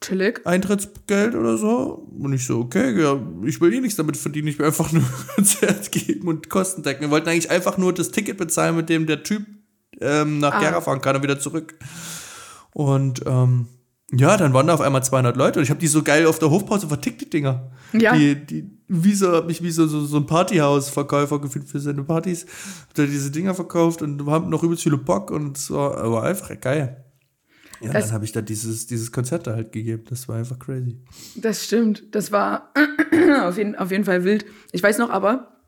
[0.00, 0.40] Chillig.
[0.46, 2.08] Eintrittsgeld oder so.
[2.18, 5.02] Und ich so, okay, ja, ich will eh nichts damit verdienen, ich will einfach nur
[5.34, 7.02] Konzert geben und Kosten decken.
[7.02, 9.44] Wir wollten eigentlich einfach nur das Ticket bezahlen, mit dem der Typ
[10.00, 10.60] ähm, nach ah.
[10.60, 11.74] Gera fahren kann und wieder zurück.
[12.72, 13.66] Und ähm,
[14.12, 16.38] ja, dann waren da auf einmal 200 Leute und ich habe die so geil auf
[16.38, 17.72] der Hofpause vertickt, die Dinger.
[17.92, 18.14] Ja.
[18.14, 22.04] Die, die, wie so, hab mich wie so, so, so ein Partyhaus-Verkäufer gefühlt für seine
[22.04, 22.46] Partys.
[22.82, 26.22] Hab da diese Dinger verkauft und haben noch übelst viele Bock und es war, war
[26.22, 27.04] einfach geil.
[27.80, 30.04] Ja, das, dann habe ich da dieses, dieses Konzert da halt gegeben.
[30.08, 31.02] Das war einfach crazy.
[31.34, 32.14] Das stimmt.
[32.14, 32.72] Das war
[33.42, 34.46] auf jeden, auf jeden Fall wild.
[34.70, 35.58] Ich weiß noch aber,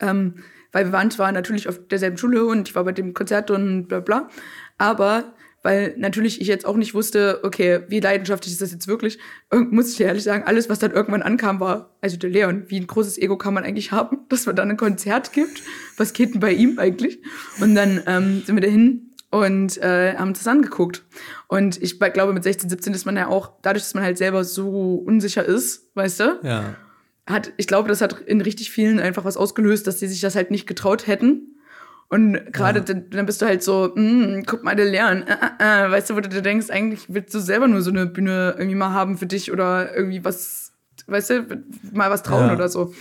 [0.00, 0.36] ähm,
[0.72, 3.86] weil wir waren zwar natürlich auf derselben Schule und ich war bei dem Konzert und
[3.86, 4.28] bla bla,
[4.78, 9.18] aber weil natürlich ich jetzt auch nicht wusste, okay, wie leidenschaftlich ist das jetzt wirklich,
[9.52, 12.78] muss ich dir ehrlich sagen, alles, was dann irgendwann ankam, war, also der Leon, wie
[12.78, 15.62] ein großes Ego kann man eigentlich haben, dass man dann ein Konzert gibt,
[15.96, 17.20] was geht denn bei ihm eigentlich?
[17.60, 21.04] Und dann ähm, sind wir dahin und äh, haben das angeguckt.
[21.48, 24.44] Und ich glaube, mit 16, 17 ist man ja auch, dadurch, dass man halt selber
[24.44, 26.40] so unsicher ist, weißt du?
[26.42, 26.76] Ja
[27.26, 30.34] hat, ich glaube, das hat in richtig vielen einfach was ausgelöst, dass sie sich das
[30.34, 31.56] halt nicht getraut hätten.
[32.12, 32.84] Und gerade ja.
[32.84, 35.26] dann, dann, bist du halt so, mm, guck mal, der lernen.
[35.26, 37.88] Äh, äh, äh, weißt du, wo du dir denkst, eigentlich willst du selber nur so
[37.88, 40.72] eine Bühne irgendwie mal haben für dich oder irgendwie was,
[41.06, 42.52] weißt du, mal was trauen ja.
[42.52, 42.92] oder so.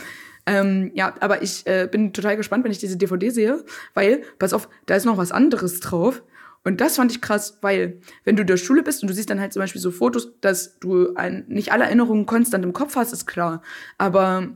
[0.46, 4.54] Ähm, ja, aber ich äh, bin total gespannt, wenn ich diese DVD sehe, weil, pass
[4.54, 6.24] auf, da ist noch was anderes drauf.
[6.64, 9.30] Und das fand ich krass, weil wenn du in der Schule bist und du siehst
[9.30, 12.96] dann halt zum Beispiel so Fotos, dass du ein, nicht alle Erinnerungen konstant im Kopf
[12.96, 13.62] hast, ist klar.
[13.98, 14.48] Aber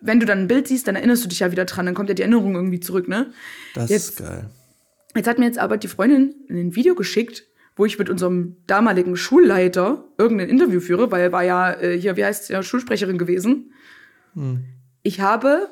[0.00, 2.08] wenn du dann ein Bild siehst, dann erinnerst du dich ja wieder dran, dann kommt
[2.08, 3.32] ja die Erinnerung irgendwie zurück, ne?
[3.74, 4.48] Das jetzt, ist geil.
[5.14, 7.44] Jetzt hat mir jetzt aber die Freundin ein Video geschickt,
[7.76, 12.16] wo ich mit unserem damaligen Schulleiter irgendein Interview führe, weil er war ja äh, hier,
[12.16, 13.72] wie heißt ja, Schulsprecherin gewesen.
[14.34, 14.64] Hm.
[15.02, 15.68] Ich habe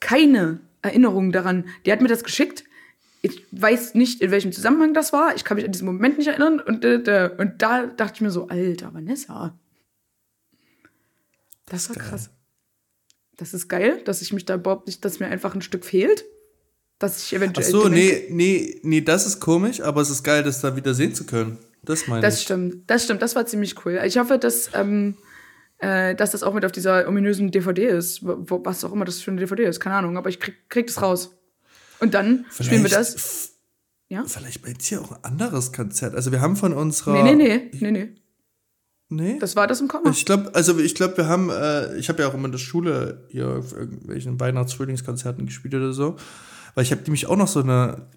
[0.00, 1.64] keine Erinnerung daran.
[1.84, 2.64] Die hat mir das geschickt
[3.22, 5.34] ich weiß nicht, in welchem Zusammenhang das war.
[5.36, 6.60] Ich kann mich an diesen Moment nicht erinnern.
[6.60, 9.56] Und, äh, und da dachte ich mir so, Alter, Vanessa.
[11.66, 12.30] Das, das war krass.
[13.36, 16.24] Das ist geil, dass ich mich da überhaupt nicht, dass mir einfach ein Stück fehlt.
[16.98, 17.66] Dass ich eventuell.
[17.66, 20.94] Ach so, nee, nee, nee, das ist komisch, aber es ist geil, das da wieder
[20.94, 21.58] sehen zu können.
[21.82, 22.40] Das meine das ich.
[22.40, 24.00] Das stimmt, das stimmt, das war ziemlich cool.
[24.04, 25.16] Ich hoffe, dass, ähm,
[25.78, 28.22] äh, dass das auch mit auf dieser ominösen DVD ist.
[28.22, 30.86] Wo, was auch immer das für eine DVD ist, keine Ahnung, aber ich krieg, krieg
[30.86, 31.36] das raus.
[31.98, 33.54] Und dann vielleicht, spielen wir das.
[34.08, 34.24] Ja?
[34.24, 36.14] Vielleicht bei dir auch ein anderes Konzert.
[36.14, 37.20] Also wir haben von unserer.
[37.22, 38.14] Nee, nee, nee, nee, nee.
[39.14, 39.38] Nee?
[39.38, 40.10] Das war das im Komma.
[40.10, 42.58] Ich glaube, also ich glaube, wir haben, äh, ich habe ja auch immer in der
[42.58, 46.16] Schule hier auf irgendwelchen Weihnachts-Frühlingskonzerten gespielt oder so.
[46.74, 48.08] Weil ich habe nämlich auch noch so eine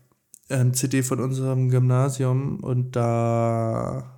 [0.50, 4.12] ähm, CD von unserem Gymnasium und da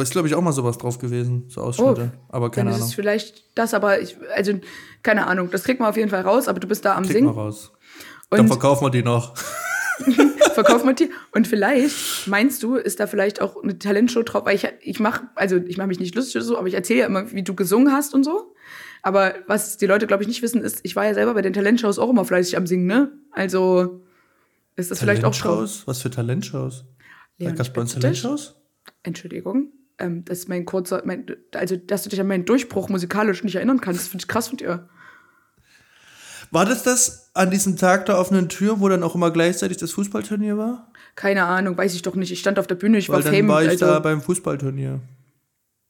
[0.00, 2.12] ist, glaube ich, auch mal sowas drauf gewesen, so Ausschnitte.
[2.14, 2.86] Oh, aber keine dann Ahnung.
[2.86, 4.52] Ist es vielleicht das, aber ich, also
[5.02, 7.12] keine Ahnung, das kriegt man auf jeden Fall raus, aber du bist da am Krieg
[7.12, 7.26] Singen.
[7.26, 7.72] Mal raus.
[8.30, 9.34] Und dann verkaufen wir die noch.
[10.64, 11.10] verkauft man die.
[11.32, 14.44] Und vielleicht, meinst du, ist da vielleicht auch eine Talentshow drauf?
[14.44, 17.00] Weil ich, ich mache, also ich mache mich nicht lustig oder so, aber ich erzähle
[17.00, 18.54] ja immer, wie du gesungen hast und so.
[19.02, 21.52] Aber was die Leute, glaube ich, nicht wissen, ist, ich war ja selber bei den
[21.52, 23.12] Talentshows auch immer fleißig am Singen, ne?
[23.30, 24.04] Also
[24.76, 25.82] ist das vielleicht auch drauf.
[25.86, 26.84] Was für Talentshows?
[27.38, 28.56] Leon, Gab es Talentshows?
[29.02, 29.72] Entschuldigung.
[29.98, 33.54] Ähm, das ist mein kurzer, mein, also dass du dich an meinen Durchbruch musikalisch nicht
[33.56, 34.88] erinnern kannst, finde ich krass von dir.
[36.50, 39.92] War das das an diesem Tag der offenen Tür, wo dann auch immer gleichzeitig das
[39.92, 40.90] Fußballturnier war?
[41.14, 42.32] Keine Ahnung, weiß ich doch nicht.
[42.32, 43.48] Ich stand auf der Bühne, ich weil war dann Fame.
[43.48, 45.00] war ich also, da beim Fußballturnier.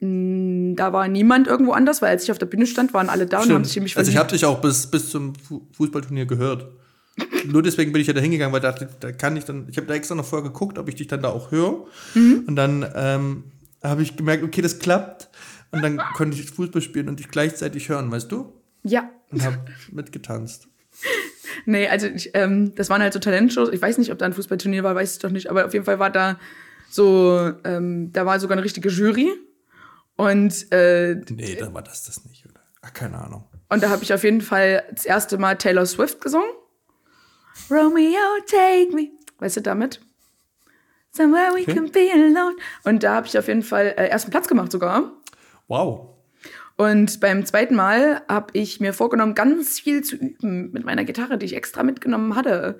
[0.00, 3.26] Mm, da war niemand irgendwo anders, weil als ich auf der Bühne stand, waren alle
[3.26, 3.50] da Stimmt.
[3.50, 5.34] und haben sich mich Also ich habe dich auch bis, bis zum
[5.72, 6.66] Fußballturnier gehört.
[7.44, 9.86] Nur deswegen bin ich ja da hingegangen, weil da, da kann ich dann, ich habe
[9.86, 11.86] da extra noch vorher geguckt, ob ich dich dann da auch höre.
[12.14, 12.44] Mhm.
[12.46, 13.44] Und dann ähm,
[13.82, 15.28] habe ich gemerkt, okay, das klappt.
[15.70, 18.52] Und dann konnte ich Fußball spielen und dich gleichzeitig hören, weißt du?
[18.82, 19.10] Ja.
[19.30, 19.58] Und habe
[19.92, 20.68] mitgetanzt.
[21.64, 23.70] Nee, also ich, ähm, das waren halt so Talentshows.
[23.70, 25.50] Ich weiß nicht, ob da ein Fußballturnier war, weiß ich doch nicht.
[25.50, 26.38] Aber auf jeden Fall war da
[26.88, 29.32] so, ähm, da war sogar eine richtige Jury.
[30.16, 32.60] Und äh, Nee, dann war das das nicht, oder?
[32.80, 33.44] Ach, keine Ahnung.
[33.68, 36.48] Und da habe ich auf jeden Fall das erste Mal Taylor Swift gesungen.
[37.70, 39.10] Romeo, take me.
[39.38, 40.00] Weißt du damit?
[41.12, 41.74] Somewhere we okay.
[41.74, 42.56] can be alone.
[42.84, 45.12] Und da habe ich auf jeden Fall äh, ersten Platz gemacht sogar.
[45.66, 46.17] Wow.
[46.78, 51.36] Und beim zweiten Mal habe ich mir vorgenommen, ganz viel zu üben mit meiner Gitarre,
[51.36, 52.78] die ich extra mitgenommen hatte.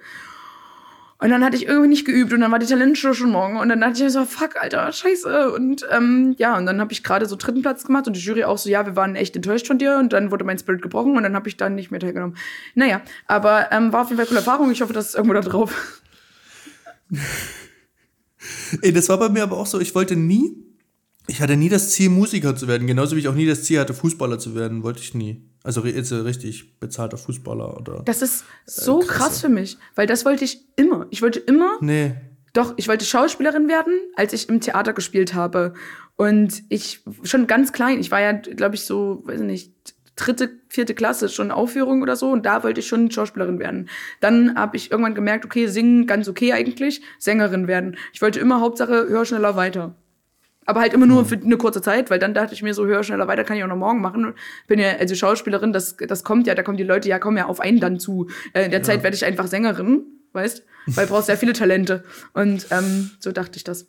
[1.19, 3.69] Und dann hatte ich irgendwie nicht geübt und dann war die Talentshow schon morgen und
[3.69, 5.51] dann dachte ich so, fuck, Alter, scheiße.
[5.51, 8.45] Und ähm, ja, und dann habe ich gerade so dritten Platz gemacht und die Jury
[8.45, 11.17] auch so, ja, wir waren echt enttäuscht von dir und dann wurde mein Spirit gebrochen
[11.17, 12.37] und dann habe ich dann nicht mehr teilgenommen.
[12.77, 14.71] Naja, aber ähm, war auf jeden Fall coole Erfahrung.
[14.71, 16.01] Ich hoffe, das ist irgendwo da drauf.
[18.81, 20.68] Ey, das war bei mir aber auch so, ich wollte nie,
[21.29, 23.79] ich hatte nie das Ziel, Musiker zu werden, genauso wie ich auch nie das Ziel
[23.79, 25.45] hatte, Fußballer zu werden, wollte ich nie.
[25.63, 28.03] Also jetzt richtig bezahlter Fußballer oder.
[28.05, 31.07] Das ist so äh, krass für mich, weil das wollte ich immer.
[31.11, 31.77] Ich wollte immer.
[31.81, 32.15] Nee.
[32.55, 35.75] Doch, ich wollte Schauspielerin werden, als ich im Theater gespielt habe.
[36.17, 39.75] Und ich schon ganz klein, ich war ja, glaube ich, so, weiß nicht,
[40.17, 42.31] dritte, vierte Klasse, schon Aufführung oder so.
[42.31, 43.91] Und da wollte ich schon Schauspielerin werden.
[44.21, 47.99] Dann habe ich irgendwann gemerkt, okay, singen ganz okay eigentlich, Sängerin werden.
[48.15, 49.95] Ich wollte immer Hauptsache höher, schneller, weiter.
[50.69, 53.03] Aber halt immer nur für eine kurze Zeit, weil dann dachte ich mir so, höher,
[53.03, 54.35] schneller, weiter kann ich auch noch morgen machen.
[54.67, 57.47] Bin ja, also Schauspielerin, das, das kommt ja, da kommen die Leute, ja, kommen ja
[57.47, 58.29] auf einen dann zu.
[58.53, 58.85] Äh, in der ja.
[58.85, 60.03] Zeit werde ich einfach Sängerin,
[60.35, 60.63] weißt?
[60.89, 62.05] Weil du brauchst sehr viele Talente.
[62.35, 63.87] Und ähm, so dachte ich das.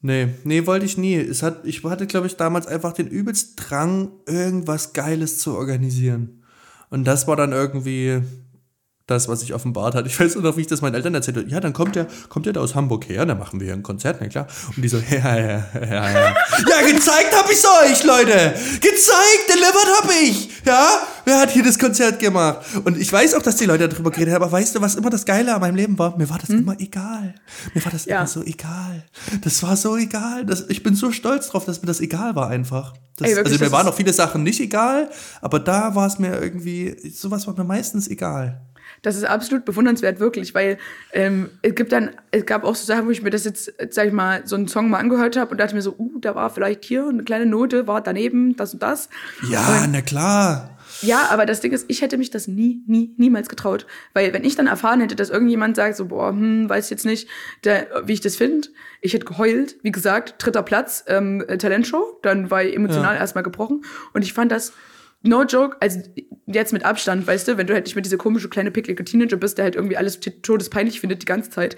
[0.00, 1.14] Nee, nee, wollte ich nie.
[1.14, 6.42] Es hat, ich hatte, glaube ich, damals einfach den übelst Drang, irgendwas Geiles zu organisieren.
[6.90, 8.22] Und das war dann irgendwie,
[9.08, 10.06] das, was sich offenbart hat.
[10.06, 11.48] Ich weiß noch, wie ich das meinen Eltern erzählt habe.
[11.48, 13.82] Ja, dann kommt der, kommt der da aus Hamburg her, dann machen wir hier ein
[13.82, 14.46] Konzert, na klar.
[14.76, 16.12] Und die so, ja, ja, ja, ja.
[16.12, 18.54] ja, gezeigt hab ich's euch, Leute!
[18.80, 20.50] Gezeigt, delivered hab ich!
[20.66, 20.88] Ja?
[21.24, 22.58] Wer hat hier das Konzert gemacht?
[22.84, 25.08] Und ich weiß auch, dass die Leute darüber geredet haben, aber weißt du, was immer
[25.08, 26.16] das Geile an meinem Leben war?
[26.18, 26.58] Mir war das hm?
[26.58, 27.34] immer egal.
[27.72, 28.18] Mir war das ja.
[28.18, 29.04] immer so egal.
[29.40, 30.44] Das war so egal.
[30.44, 32.92] Das, ich bin so stolz drauf, dass mir das egal war einfach.
[33.16, 35.08] Das, Ey, wirklich, also mir waren auch viele Sachen nicht egal,
[35.40, 38.60] aber da war es mir irgendwie, sowas war mir meistens egal.
[39.02, 40.78] Das ist absolut bewundernswert, wirklich, weil
[41.12, 44.06] ähm, es gibt dann, es gab auch so Sachen, wo ich mir das jetzt, sag
[44.06, 46.50] ich mal, so einen Song mal angehört habe und dachte mir so, uh, da war
[46.50, 49.08] vielleicht hier eine kleine Note, war daneben, das und das.
[49.48, 50.78] Ja, und, na klar.
[51.02, 53.86] Ja, aber das Ding ist, ich hätte mich das nie, nie, niemals getraut.
[54.14, 57.28] Weil wenn ich dann erfahren hätte, dass irgendjemand sagt, so, boah, hm, weiß jetzt nicht,
[57.64, 58.68] der, wie ich das finde,
[59.00, 63.20] ich hätte geheult, wie gesagt, dritter Platz, ähm, Talentshow, dann war ich emotional ja.
[63.20, 63.84] erstmal gebrochen.
[64.12, 64.72] Und ich fand das
[65.22, 66.00] no joke, also
[66.46, 69.36] jetzt mit Abstand, weißt du, wenn du halt nicht mehr diese komische kleine picklige Teenager
[69.36, 71.76] bist, der halt irgendwie alles todespeinlich findet die ganze Zeit,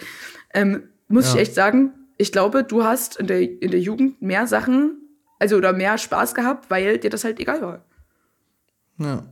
[0.54, 1.34] ähm, muss ja.
[1.34, 5.00] ich echt sagen, ich glaube, du hast in der, in der Jugend mehr Sachen,
[5.38, 7.84] also oder mehr Spaß gehabt, weil dir das halt egal war.
[8.98, 9.24] Ja.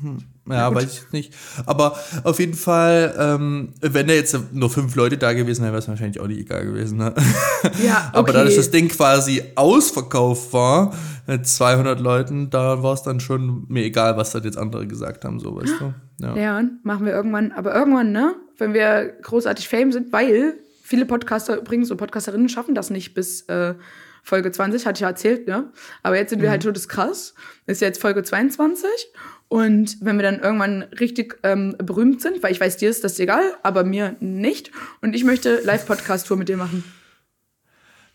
[0.00, 0.18] Hm.
[0.48, 1.34] Ja, weiß ich nicht.
[1.66, 5.82] Aber auf jeden Fall, ähm, wenn da jetzt nur fünf Leute da gewesen wären, wäre
[5.82, 6.98] es wahrscheinlich auch nicht egal gewesen.
[6.98, 7.14] Ne?
[7.82, 8.10] Ja, okay.
[8.12, 10.94] Aber dadurch, dass das Ding quasi ausverkauft war,
[11.26, 15.24] mit 200 Leuten, da war es dann schon mir egal, was da jetzt andere gesagt
[15.24, 15.94] haben, so, weißt du.
[16.18, 16.34] Ja.
[16.34, 17.52] ja, machen wir irgendwann.
[17.52, 22.74] Aber irgendwann, ne, wenn wir großartig Fame sind, weil viele Podcaster übrigens und Podcasterinnen schaffen
[22.74, 23.74] das nicht bis äh,
[24.22, 25.70] Folge 20, hatte ich ja erzählt, ne?
[26.02, 26.52] Aber jetzt sind wir mhm.
[26.52, 27.34] halt todeskrass.
[27.66, 28.88] Ist jetzt Folge 22.
[29.48, 33.18] Und wenn wir dann irgendwann richtig ähm, berühmt sind, weil ich weiß, dir ist das
[33.20, 34.72] egal, aber mir nicht.
[35.02, 36.84] Und ich möchte Live-Podcast-Tour mit dir machen.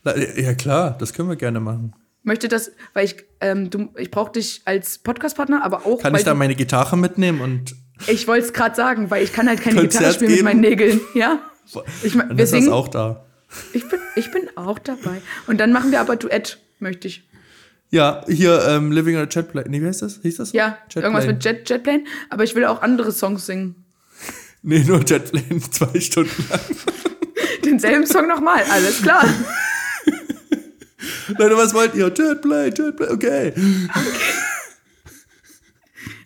[0.04, 1.94] Ja, klar, das können wir gerne machen.
[2.24, 6.00] Möchte das, weil ich, ähm, du, ich brauche dich als Podcast-Partner, aber auch.
[6.00, 7.74] Kann ich da meine Gitarre mitnehmen und.
[8.08, 10.44] Ich wollte es gerade sagen, weil ich kann halt keine Konzert Gitarre spielen geben?
[10.44, 11.00] mit meinen Nägeln.
[11.14, 11.40] Ja.
[12.02, 12.72] Ich, wir ist singen.
[12.72, 13.24] auch da.
[13.72, 15.22] Ich bin, ich bin auch dabei.
[15.46, 17.28] Und dann machen wir aber Duett, möchte ich.
[17.92, 19.68] Ja, hier ähm, Living on a Jetplane.
[19.68, 20.20] Nee, wie heißt das?
[20.22, 20.52] Hieß das?
[20.52, 21.06] Ja, Jetplane.
[21.06, 22.04] irgendwas mit Jet, Jetplane.
[22.30, 23.76] Aber ich will auch andere Songs singen.
[24.64, 26.60] Nee, nur Jetplane, zwei Stunden lang.
[27.64, 29.24] Denselben Song nochmal, alles klar.
[31.36, 32.12] Leute, was wollt ihr?
[32.16, 33.52] Jetplane, Jetplane, okay.
[33.56, 33.82] okay.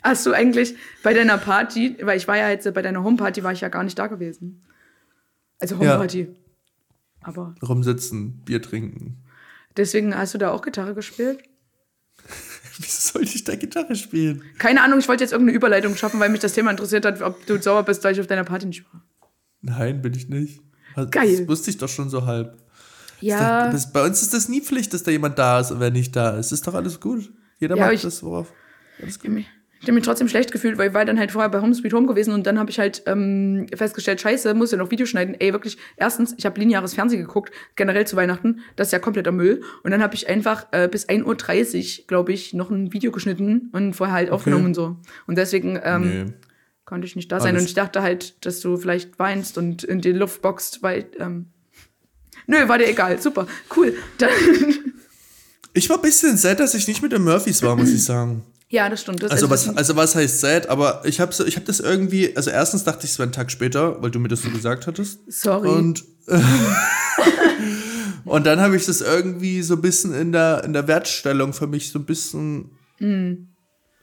[0.03, 3.53] Hast du eigentlich bei deiner Party, weil ich war ja jetzt bei deiner Homeparty, war
[3.53, 4.63] ich ja gar nicht da gewesen.
[5.59, 6.21] Also Homeparty.
[6.21, 6.27] Ja.
[7.23, 7.55] Aber.
[7.67, 9.25] Rumsitzen, Bier trinken.
[9.79, 11.43] Deswegen hast du da auch Gitarre gespielt?
[12.79, 14.43] Wieso sollte ich da Gitarre spielen?
[14.59, 17.47] Keine Ahnung, ich wollte jetzt irgendeine Überleitung schaffen, weil mich das Thema interessiert hat, ob
[17.47, 19.03] du sauer bist, weil ich auf deiner Party nicht war.
[19.63, 20.61] Nein, bin ich nicht.
[20.95, 21.39] Das Geil.
[21.39, 22.57] Das wusste ich doch schon so halb.
[23.21, 23.71] Ja.
[23.71, 26.15] Das, bei uns ist das nie Pflicht, dass da jemand da ist und wer nicht
[26.15, 26.53] da ist.
[26.53, 27.33] Ist doch alles gut.
[27.59, 28.53] Jeder ja, macht das, worauf.
[29.01, 29.45] Alles gut.
[29.81, 31.93] Ich habe mich trotzdem schlecht gefühlt, weil ich war dann halt vorher bei Home Sweet
[31.93, 35.35] Home gewesen und dann habe ich halt ähm, festgestellt, scheiße, muss ja noch Video schneiden.
[35.39, 39.33] Ey, wirklich, erstens, ich habe lineares Fernsehen geguckt, generell zu Weihnachten, das ist ja kompletter
[39.33, 39.63] Müll.
[39.83, 43.71] Und dann habe ich einfach äh, bis 1.30 Uhr, glaube ich, noch ein Video geschnitten
[43.73, 44.35] und vorher halt okay.
[44.35, 44.97] aufgenommen und so.
[45.27, 46.33] Und deswegen ähm, nee.
[46.87, 47.51] konnte ich nicht da sein.
[47.51, 47.63] Alles.
[47.63, 51.07] Und ich dachte halt, dass du vielleicht weinst und in die Luft boxt, weil...
[51.19, 51.47] Ähm,
[52.47, 53.21] Nö, war dir egal.
[53.21, 53.47] Super,
[53.77, 53.95] cool.
[54.19, 54.31] Dann
[55.77, 58.43] ich war ein bisschen sad, dass ich nicht mit den Murphys war, muss ich sagen.
[58.69, 59.23] Ja, das stimmt.
[59.23, 60.69] Das also, was, also was heißt sad?
[60.69, 63.51] Aber ich habe ich hab das irgendwie, also erstens dachte ich, es wäre ein Tag
[63.53, 65.21] später, weil du mir das so gesagt hattest.
[65.31, 65.69] Sorry.
[65.69, 66.05] Und,
[68.25, 71.69] und dann habe ich das irgendwie so ein bisschen in der, in der Wertstellung für
[71.69, 73.47] mich so ein bisschen mm.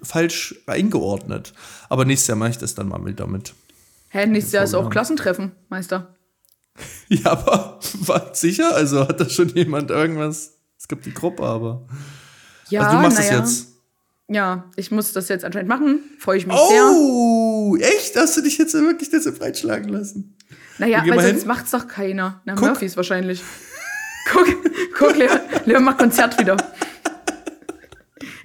[0.02, 1.54] falsch eingeordnet.
[1.90, 3.54] Aber nächstes Jahr mache ich das dann mal mit damit.
[4.10, 6.16] Hä, nächstes Jahr ist auch Klassentreffen, Meister.
[7.08, 8.74] Ja, aber war sicher?
[8.74, 10.54] Also hat da schon jemand irgendwas?
[10.80, 11.86] Es gibt die Gruppe, aber.
[12.70, 13.40] Ja, also du machst es ja.
[13.40, 13.73] jetzt.
[14.34, 16.00] Ja, ich muss das jetzt anscheinend machen.
[16.18, 16.86] Freue ich mich oh, sehr.
[16.92, 18.16] Oh, echt?
[18.16, 20.36] Hast du dich jetzt wirklich dazu breitschlagen lassen?
[20.80, 22.42] Naja, weil sonst macht's doch keiner.
[22.46, 22.70] Na, guck.
[22.70, 23.44] Murphys wahrscheinlich.
[24.32, 24.48] guck,
[24.98, 25.30] guck, Leo,
[25.66, 26.58] Leo macht Konzert wieder.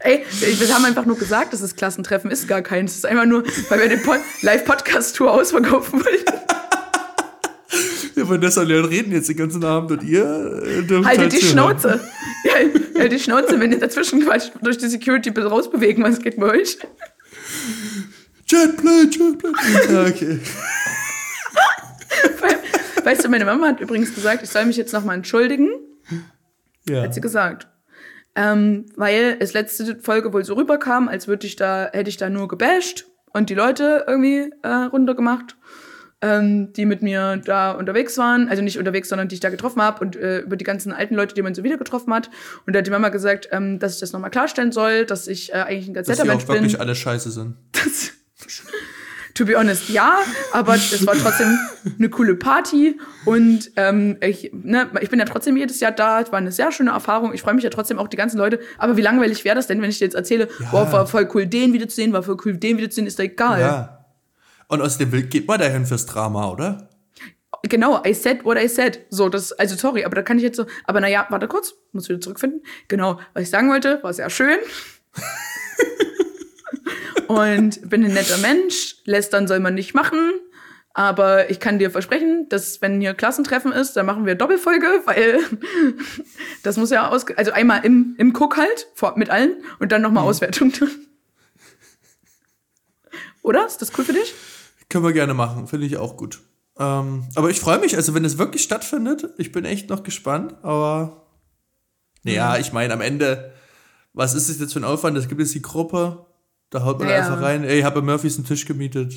[0.00, 2.92] Ey, wir haben einfach nur gesagt, dass es Klassentreffen ist gar keins.
[2.92, 4.00] Es ist einfach nur, weil wir den
[4.42, 6.32] Live-Podcast-Tour ausverkaufen wollten.
[8.14, 10.24] Ja, Vanessa und Leon reden jetzt den ganzen Abend und ihr
[10.64, 12.00] äh, dürft Haltet halt die Schnauze.
[12.98, 16.46] Halt die Schnauze, wenn ihr dazwischen quatscht, durch die Security bitte rausbewegen, was geht bei
[16.46, 16.78] euch?
[18.46, 19.54] Jetplane, Jetplane.
[19.92, 20.40] Ja, okay.
[23.04, 25.70] weißt du, meine Mama hat übrigens gesagt, ich soll mich jetzt nochmal entschuldigen.
[26.88, 27.02] Ja.
[27.02, 27.68] Hat sie gesagt.
[28.34, 32.30] Ähm, weil es letzte Folge wohl so rüberkam, als würde ich da, hätte ich da
[32.30, 35.57] nur gebasht und die Leute irgendwie äh, runtergemacht
[36.20, 39.80] ähm, die mit mir da unterwegs waren, also nicht unterwegs, sondern die ich da getroffen
[39.80, 42.30] habe und äh, über die ganzen alten Leute, die man so wieder getroffen hat.
[42.66, 45.52] Und da hat die Mama gesagt, ähm, dass ich das nochmal klarstellen soll, dass ich
[45.52, 46.46] äh, eigentlich ein ganz netter Mensch bin.
[46.46, 47.54] Dass die auch wirklich alle scheiße sind.
[47.72, 48.12] Das,
[49.34, 50.18] to be honest, ja,
[50.52, 51.56] aber es war trotzdem
[51.96, 56.32] eine coole Party und ähm, ich, ne, ich bin ja trotzdem jedes Jahr da, es
[56.32, 58.96] war eine sehr schöne Erfahrung, ich freue mich ja trotzdem auch die ganzen Leute, aber
[58.96, 60.70] wie langweilig wäre das denn, wenn ich dir jetzt erzähle, ja.
[60.72, 63.60] boah, war voll cool, den wiederzusehen, war voll cool, den wiederzusehen, ist da egal.
[63.60, 63.97] Ja.
[64.68, 66.90] Und außerdem geht man dahin fürs Drama, oder?
[67.62, 69.00] Genau, I said what I said.
[69.10, 72.08] So, das, also sorry, aber da kann ich jetzt so, aber naja, warte kurz, muss
[72.08, 72.62] wieder zurückfinden.
[72.86, 74.58] Genau, was ich sagen wollte, war sehr schön.
[77.28, 78.96] und bin ein netter Mensch.
[79.04, 80.32] Lästern soll man nicht machen.
[80.94, 85.38] Aber ich kann dir versprechen, dass wenn hier Klassentreffen ist, dann machen wir Doppelfolge, weil
[86.62, 90.02] das muss ja aus, also einmal im, im Cook halt, vor, mit allen und dann
[90.02, 90.30] nochmal mhm.
[90.30, 90.72] Auswertung.
[93.42, 93.66] Oder?
[93.66, 94.34] Ist das cool für dich?
[94.88, 96.40] Können wir gerne machen, finde ich auch gut.
[96.78, 100.54] Ähm, aber ich freue mich, also wenn es wirklich stattfindet, ich bin echt noch gespannt,
[100.62, 101.26] aber
[102.22, 102.60] naja, mhm.
[102.60, 103.52] ich meine, am Ende,
[104.12, 105.16] was ist es jetzt für ein Aufwand?
[105.18, 106.26] Es gibt jetzt die Gruppe,
[106.70, 107.16] da haut man ja.
[107.16, 109.14] einfach rein, ey, ich habe Murphys einen Tisch gemietet.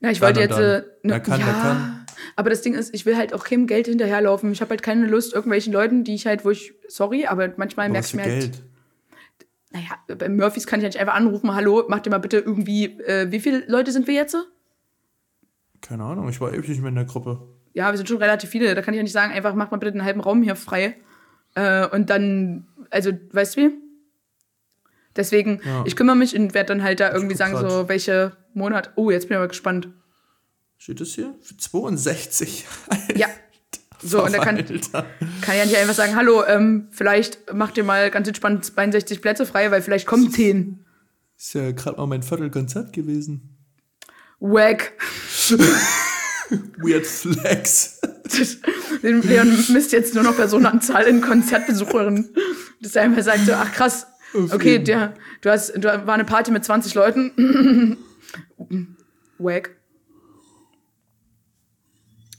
[0.00, 0.58] Na, ich wollte jetzt.
[0.58, 2.06] Äh, ne, kann, ja, kann.
[2.36, 4.52] Aber das Ding ist, ich will halt auch keinem Geld hinterherlaufen.
[4.52, 7.88] Ich habe halt keine Lust, irgendwelchen Leuten, die ich halt, wo ich, sorry, aber manchmal
[7.88, 8.40] merke ich mir halt.
[8.40, 8.62] Geld?
[9.70, 13.30] Naja, bei Murphys kann ich nicht einfach anrufen, hallo, mach dir mal bitte irgendwie, äh,
[13.32, 14.36] wie viele Leute sind wir jetzt?
[15.86, 17.46] Keine Ahnung, ich war ewig nicht mehr in der Gruppe.
[17.74, 18.74] Ja, wir sind schon relativ viele.
[18.74, 20.96] Da kann ich ja nicht sagen, einfach mach mal bitte den halben Raum hier frei.
[21.54, 23.70] Äh, und dann, also, weißt du wie?
[25.14, 25.84] Deswegen, ja.
[25.84, 27.70] ich kümmere mich und werde dann halt da irgendwie sagen, grad.
[27.70, 28.92] so, welche Monat.
[28.96, 29.88] Oh, jetzt bin ich aber gespannt.
[30.78, 31.34] Steht das hier?
[31.42, 32.64] Für 62?
[33.14, 33.28] ja.
[34.02, 38.10] So, und er kann, kann ja nicht einfach sagen, hallo, ähm, vielleicht macht ihr mal
[38.10, 40.84] ganz entspannt 62 Plätze frei, weil vielleicht kommen 10.
[41.36, 43.54] Ist ja gerade mal mein Viertelkonzert gewesen.
[44.40, 44.92] Wack.
[46.78, 48.00] Weird Flex.
[49.02, 52.34] Leon misst jetzt nur noch Personenanzahl in Konzertbesucherinnen.
[52.80, 54.06] Dass er einfach sagt so, ach krass,
[54.50, 57.98] okay, der, du hast, du war eine Party mit 20 Leuten.
[59.38, 59.70] Wack.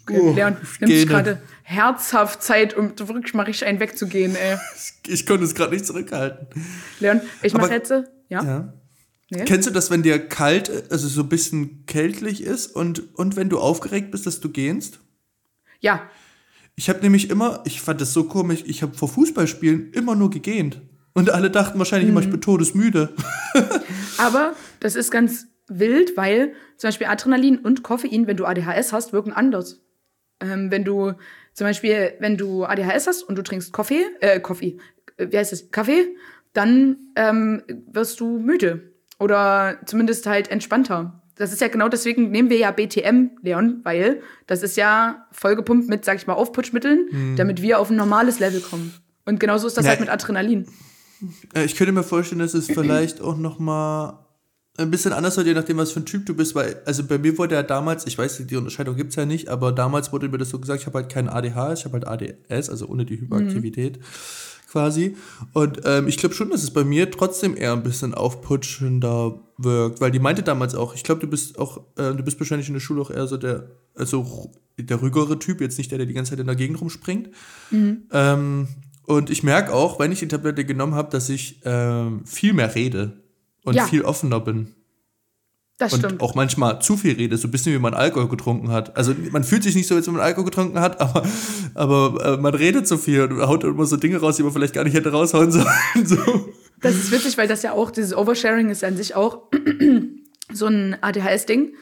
[0.08, 4.58] Okay, oh, Leon nimmt sich gerade herzhaft Zeit, um wirklich mal richtig einen wegzugehen, ey.
[5.08, 6.48] Ich konnte es gerade nicht zurückhalten.
[7.00, 8.04] Leon, ich mache jetzt, ja?
[8.30, 8.74] ja.
[9.30, 9.46] Nee?
[9.46, 13.50] Kennst du das, wenn dir kalt, also so ein bisschen kältlich ist und, und wenn
[13.50, 15.00] du aufgeregt bist, dass du gehst?
[15.80, 16.10] Ja.
[16.76, 20.30] Ich habe nämlich immer, ich fand das so komisch, ich habe vor Fußballspielen immer nur
[20.30, 20.82] gegähnt.
[21.14, 22.18] Und alle dachten wahrscheinlich mhm.
[22.18, 23.16] immer, ich bin todesmüde.
[24.18, 29.14] Aber das ist ganz wild, weil zum Beispiel Adrenalin und Koffein, wenn du ADHS hast,
[29.14, 29.82] wirken anders.
[30.42, 31.14] Ähm, wenn du
[31.54, 34.78] zum Beispiel, wenn du ADHS hast und du trinkst Kaffee, äh, Kaffee,
[35.18, 36.16] äh, wie heißt es, Kaffee,
[36.52, 38.95] dann ähm, wirst du müde
[39.26, 41.20] oder zumindest halt entspannter.
[41.36, 45.90] Das ist ja genau deswegen nehmen wir ja BTM, Leon, weil das ist ja vollgepumpt
[45.90, 47.36] mit, sag ich mal, Aufputschmitteln, mhm.
[47.36, 48.94] damit wir auf ein normales Level kommen.
[49.26, 50.68] Und genauso ist das ja, halt mit Adrenalin.
[51.66, 54.20] Ich könnte mir vorstellen, dass es vielleicht auch noch mal
[54.78, 57.18] ein bisschen anders wird, je nachdem, was für ein Typ du bist, weil, also bei
[57.18, 60.30] mir wurde ja damals, ich weiß, die Unterscheidung gibt es ja nicht, aber damals wurde
[60.30, 63.06] mir das so gesagt, ich habe halt kein ADH, ich habe halt ADS, also ohne
[63.06, 63.98] die Hyperaktivität.
[63.98, 64.04] Mhm
[64.76, 65.16] quasi.
[65.54, 70.02] Und ähm, ich glaube schon, dass es bei mir trotzdem eher ein bisschen aufputschender wirkt,
[70.02, 72.74] weil die meinte damals auch, ich glaube, du bist auch, äh, du bist wahrscheinlich in
[72.74, 76.14] der Schule auch eher so der, also der ruhigere Typ, jetzt nicht der, der die
[76.14, 77.30] ganze Zeit in der Gegend rumspringt.
[77.72, 78.04] Mhm.
[78.12, 78.68] Ähm,
[79.04, 82.76] und ich merke auch, wenn ich die Tablette genommen habe, dass ich ähm, viel mehr
[82.76, 83.24] rede
[83.64, 83.86] und ja.
[83.86, 84.75] viel offener bin.
[85.78, 86.22] Das und stimmt.
[86.22, 88.96] auch manchmal zu viel rede, so ein bisschen wie man Alkohol getrunken hat.
[88.96, 91.24] Also man fühlt sich nicht so, als wenn man Alkohol getrunken hat, aber,
[91.74, 94.74] aber äh, man redet so viel und haut immer so Dinge raus, die man vielleicht
[94.74, 95.68] gar nicht hätte raushauen sollen.
[96.06, 96.54] So.
[96.82, 99.50] Das ist witzig, weil das ja auch, dieses Oversharing ist an sich auch
[100.54, 101.74] so ein ADHS-Ding.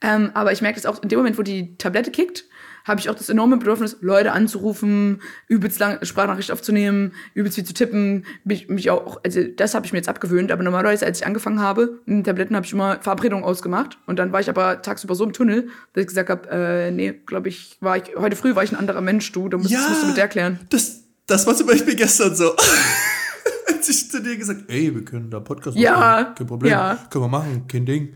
[0.00, 2.46] Ähm, aber ich merke das auch in dem Moment, wo die Tablette kickt,
[2.84, 7.74] habe ich auch das enorme Bedürfnis, Leute anzurufen, übelst lang Sprachnachricht aufzunehmen, übelst viel zu
[7.74, 11.26] tippen, mich, mich auch, also das habe ich mir jetzt abgewöhnt, aber normalerweise, als ich
[11.26, 14.82] angefangen habe, mit den Tabletten habe ich immer Verabredungen ausgemacht und dann war ich aber
[14.82, 18.36] tagsüber so im Tunnel, dass ich gesagt habe, äh, nee, glaube ich, war ich, heute
[18.36, 20.60] früh war ich ein anderer Mensch, du, da musst, ja, musst du mit der klären.
[20.70, 22.54] Das, das war zum Beispiel gestern so.
[23.82, 26.98] als ich zu dir gesagt, ey, wir können da Podcast machen, ja, kein Problem, ja.
[27.10, 28.14] können wir machen, kein Ding.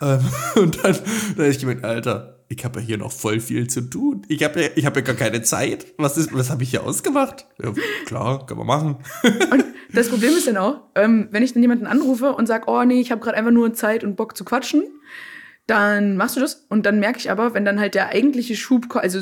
[0.00, 0.20] Ähm,
[0.56, 3.82] und dann, dann habe ich gemeint, Alter, ich habe ja hier noch voll viel zu
[3.82, 4.22] tun.
[4.28, 5.86] Ich habe ja, hab ja gar keine Zeit.
[5.98, 7.46] Was, ist, was habe ich hier ausgemacht?
[7.62, 7.72] Ja,
[8.06, 8.96] klar, kann man machen.
[9.50, 12.82] Und das Problem ist dann auch, ähm, wenn ich dann jemanden anrufe und sage, oh
[12.84, 14.84] nee, ich habe gerade einfach nur Zeit und Bock zu quatschen,
[15.66, 16.66] dann machst du das.
[16.68, 19.20] Und dann merke ich aber, wenn dann halt der eigentliche Schub, also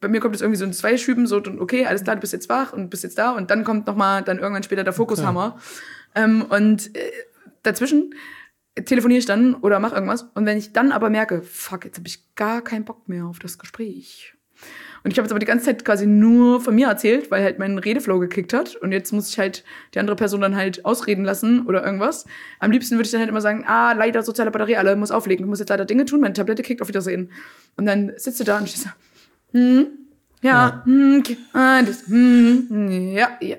[0.00, 2.32] bei mir kommt es irgendwie so in zwei Schüben, so, okay, alles klar, du bist
[2.32, 3.32] jetzt wach und bist jetzt da.
[3.32, 5.56] Und dann kommt noch mal dann irgendwann später der Fokushammer.
[5.56, 6.24] Okay.
[6.24, 7.10] Ähm, und äh,
[7.62, 8.14] dazwischen
[8.74, 10.22] telefoniere ich dann oder mache irgendwas.
[10.34, 13.38] Und wenn ich dann aber merke, fuck, jetzt habe ich gar keinen Bock mehr auf
[13.38, 14.34] das Gespräch.
[15.02, 17.58] Und ich habe jetzt aber die ganze Zeit quasi nur von mir erzählt, weil halt
[17.58, 18.74] mein Redeflow gekickt hat.
[18.76, 19.62] Und jetzt muss ich halt
[19.92, 22.24] die andere Person dann halt ausreden lassen oder irgendwas.
[22.58, 25.44] Am liebsten würde ich dann halt immer sagen, ah, leider soziale Batterie, alle, muss auflegen,
[25.44, 27.30] ich muss jetzt leider Dinge tun, meine Tablette kickt, auf Wiedersehen.
[27.76, 28.88] Und dann sitzt du da und ich so,
[29.52, 29.88] hm,
[30.40, 30.82] ja, ja.
[30.84, 33.58] hm, okay, ah, das, hm, ja, ja, ja, ja, ja,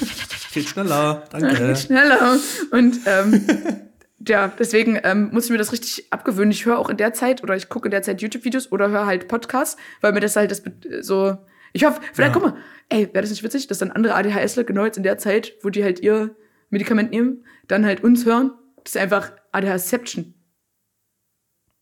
[0.00, 0.39] ja.
[0.52, 1.54] Geht schneller, danke.
[1.54, 2.38] Geht schneller.
[2.70, 3.46] Und ähm,
[4.26, 6.50] ja, deswegen ähm, muss ich mir das richtig abgewöhnen.
[6.50, 9.06] Ich höre auch in der Zeit oder ich gucke in der Zeit YouTube-Videos oder höre
[9.06, 10.62] halt Podcasts, weil mir das halt das
[11.00, 11.38] so.
[11.72, 12.40] Ich hoffe, vielleicht ja.
[12.40, 15.18] guck mal, ey, wäre das nicht witzig, dass dann andere ADHSler genau jetzt in der
[15.18, 16.34] Zeit, wo die halt ihr
[16.68, 18.52] Medikament nehmen, dann halt uns hören.
[18.82, 20.34] Das ist einfach ADHSception.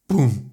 [0.08, 0.50] Boom.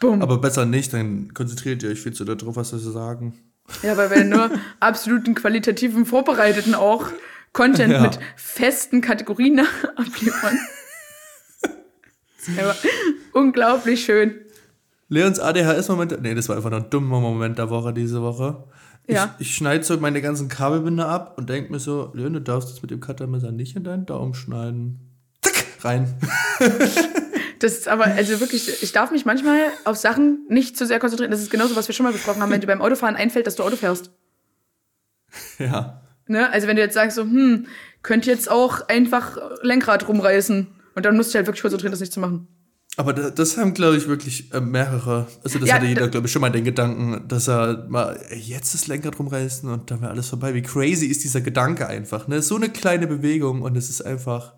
[0.00, 0.20] Boom.
[0.20, 3.34] Aber besser nicht, dann konzentriert ihr euch viel zu darauf, was sie sagen.
[3.82, 4.50] Ja, weil wir nur
[4.80, 7.06] absoluten qualitativen Vorbereiteten auch
[7.52, 8.02] Content ja.
[8.02, 9.60] mit festen Kategorien
[9.96, 10.58] abliefern.
[13.32, 14.40] unglaublich schön.
[15.08, 18.64] Leons ADHS-Moment, nee, das war einfach nur ein dummer Moment der Woche diese Woche.
[19.06, 19.34] Ja.
[19.38, 22.70] Ich, ich schneide so meine ganzen Kabelbinder ab und denke mir so, Leon, du darfst
[22.70, 25.10] jetzt mit dem Cuttermesser nicht in deinen Daumen schneiden.
[25.42, 26.14] Zack, rein.
[27.58, 31.30] das ist aber, also wirklich, ich darf mich manchmal auf Sachen nicht zu sehr konzentrieren.
[31.30, 33.56] Das ist genauso, was wir schon mal besprochen haben, wenn dir beim Autofahren einfällt, dass
[33.56, 34.10] du Auto fährst.
[35.58, 36.01] Ja.
[36.28, 36.50] Ne?
[36.50, 37.66] Also wenn du jetzt sagst so, hm,
[38.02, 40.66] könnt jetzt auch einfach Lenkrad rumreißen.
[40.94, 42.48] Und dann musst du halt wirklich konzentrieren, das nicht zu machen.
[42.96, 45.26] Aber das haben, glaube ich, wirklich äh, mehrere.
[45.42, 48.74] Also das ja, hatte jeder, glaube ich, schon mal den Gedanken, dass er mal jetzt
[48.74, 50.52] das Lenkrad rumreißen und dann wäre alles vorbei.
[50.52, 52.42] Wie crazy ist dieser Gedanke einfach, ne?
[52.42, 54.56] So eine kleine Bewegung und es ist einfach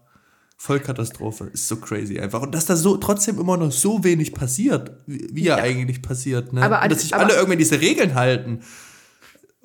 [0.56, 1.44] Vollkatastrophe.
[1.52, 2.42] Ist so crazy einfach.
[2.42, 5.58] Und dass da so trotzdem immer noch so wenig passiert, wie, wie ja.
[5.58, 6.52] ja eigentlich passiert.
[6.52, 6.62] Ne?
[6.62, 8.62] Aber, und dass sich alle irgendwie diese Regeln halten.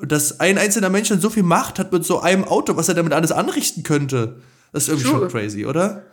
[0.01, 2.95] Dass ein einzelner Mensch dann so viel Macht hat mit so einem Auto, was er
[2.95, 4.37] damit alles anrichten könnte.
[4.71, 5.19] Das ist irgendwie True.
[5.19, 6.03] schon crazy, oder?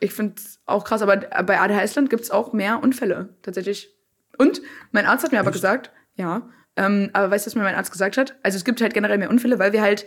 [0.00, 3.90] Ich finde es auch krass, aber bei ADHS-Land gibt es auch mehr Unfälle, tatsächlich.
[4.38, 5.46] Und mein Arzt hat mir Echt?
[5.46, 6.42] aber gesagt, ja,
[6.76, 8.34] ähm, aber weißt du, was mir mein Arzt gesagt hat?
[8.42, 10.06] Also es gibt halt generell mehr Unfälle, weil wir halt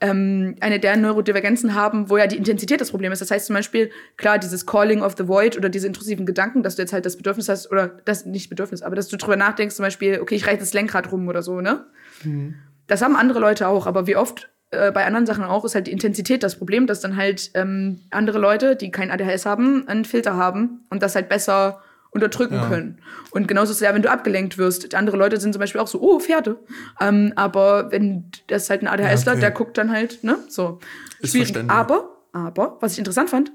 [0.00, 3.20] ähm, eine der Neurodivergenzen haben, wo ja die Intensität das Problem ist.
[3.20, 6.76] Das heißt zum Beispiel, klar, dieses Calling of the Void oder diese intrusiven Gedanken, dass
[6.76, 9.74] du jetzt halt das Bedürfnis hast, oder das nicht Bedürfnis, aber dass du drüber nachdenkst,
[9.74, 11.86] zum Beispiel, okay, ich reiche das Lenkrad rum oder so, ne?
[12.22, 12.54] Mhm.
[12.86, 15.86] Das haben andere Leute auch, aber wie oft äh, bei anderen Sachen auch ist halt
[15.86, 20.04] die Intensität das Problem, dass dann halt ähm, andere Leute, die kein ADHS haben, einen
[20.04, 22.68] Filter haben und das halt besser unterdrücken ja.
[22.68, 22.98] können.
[23.32, 24.94] Und genauso ist es ja, wenn du abgelenkt wirst.
[24.94, 26.58] Andere Leute sind zum Beispiel auch so, oh, Pferde.
[27.00, 29.40] Ähm, aber wenn das halt ein ADHSler, ja, okay.
[29.40, 30.78] der guckt dann halt, ne, so.
[31.20, 31.56] Ist Schwierig.
[31.68, 33.50] Aber, aber, was ich interessant fand,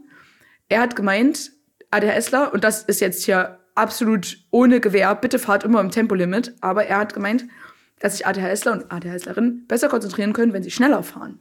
[0.68, 1.52] er hat gemeint,
[1.92, 6.86] ADHSler, und das ist jetzt hier absolut ohne Gewehr, bitte fahrt immer im Tempolimit, aber
[6.86, 7.46] er hat gemeint,
[8.00, 11.39] dass sich ADHSler und ADHSlerinnen besser konzentrieren können, wenn sie schneller fahren.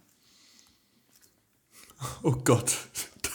[2.22, 2.76] Oh Gott.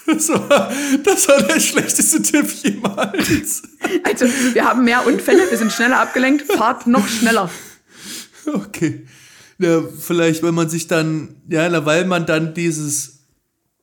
[0.05, 0.69] Das war,
[1.03, 3.63] das war der schlechteste Tipp jemals.
[4.03, 7.49] Also, wir haben mehr Unfälle, wir sind schneller abgelenkt, fahrt noch schneller.
[8.45, 9.07] Okay.
[9.59, 13.19] Ja, vielleicht, wenn man sich dann, ja, weil man dann dieses,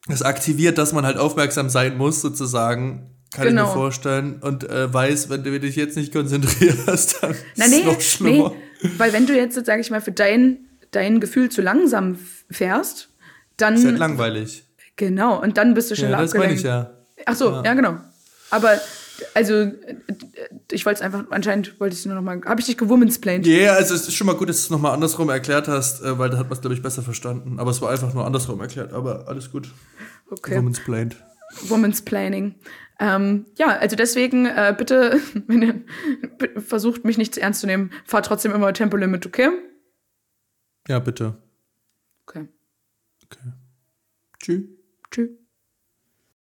[0.06, 3.62] das aktiviert, dass man halt aufmerksam sein muss, sozusagen, kann genau.
[3.62, 3.72] ich mir genau.
[3.72, 4.40] vorstellen.
[4.42, 8.50] Und äh, weiß, wenn du dich jetzt nicht konzentrierst, dann Na, ist es noch schlimmer.
[8.50, 8.56] Nee,
[8.98, 12.18] weil wenn du jetzt, sag ich mal, für dein, dein Gefühl zu langsam
[12.50, 13.10] fährst,
[13.56, 13.74] dann.
[13.74, 14.64] Ist halt langweilig.
[14.96, 16.64] Genau, und dann bist du schneller ja, das abgelenkt.
[16.64, 17.24] Das meine ich ja.
[17.26, 17.64] Ach so, ja.
[17.64, 17.96] ja, genau.
[18.50, 18.78] Aber
[19.34, 19.70] also
[20.70, 23.46] ich wollte es einfach, anscheinend wollte ich es nur nochmal, habe ich dich gewomensplained?
[23.46, 26.02] Ja, yeah, also es ist schon mal gut, dass du es nochmal andersrum erklärt hast,
[26.02, 27.58] äh, weil da hat man es, glaube ich, besser verstanden.
[27.58, 29.68] Aber es war einfach nur andersrum erklärt, aber alles gut.
[30.30, 30.56] Okay.
[30.56, 31.16] Womensplained.
[31.62, 32.54] Womensplaining.
[33.00, 37.90] Ähm, ja, also deswegen äh, bitte, wenn ihr versucht, mich nicht zu ernst zu nehmen,
[38.04, 39.48] fahrt trotzdem immer Tempolimit, okay?
[40.86, 41.42] Ja, bitte.
[42.26, 42.46] Okay.
[43.24, 43.52] Okay.
[44.38, 44.64] Tschüss.
[45.10, 45.39] Tschüss.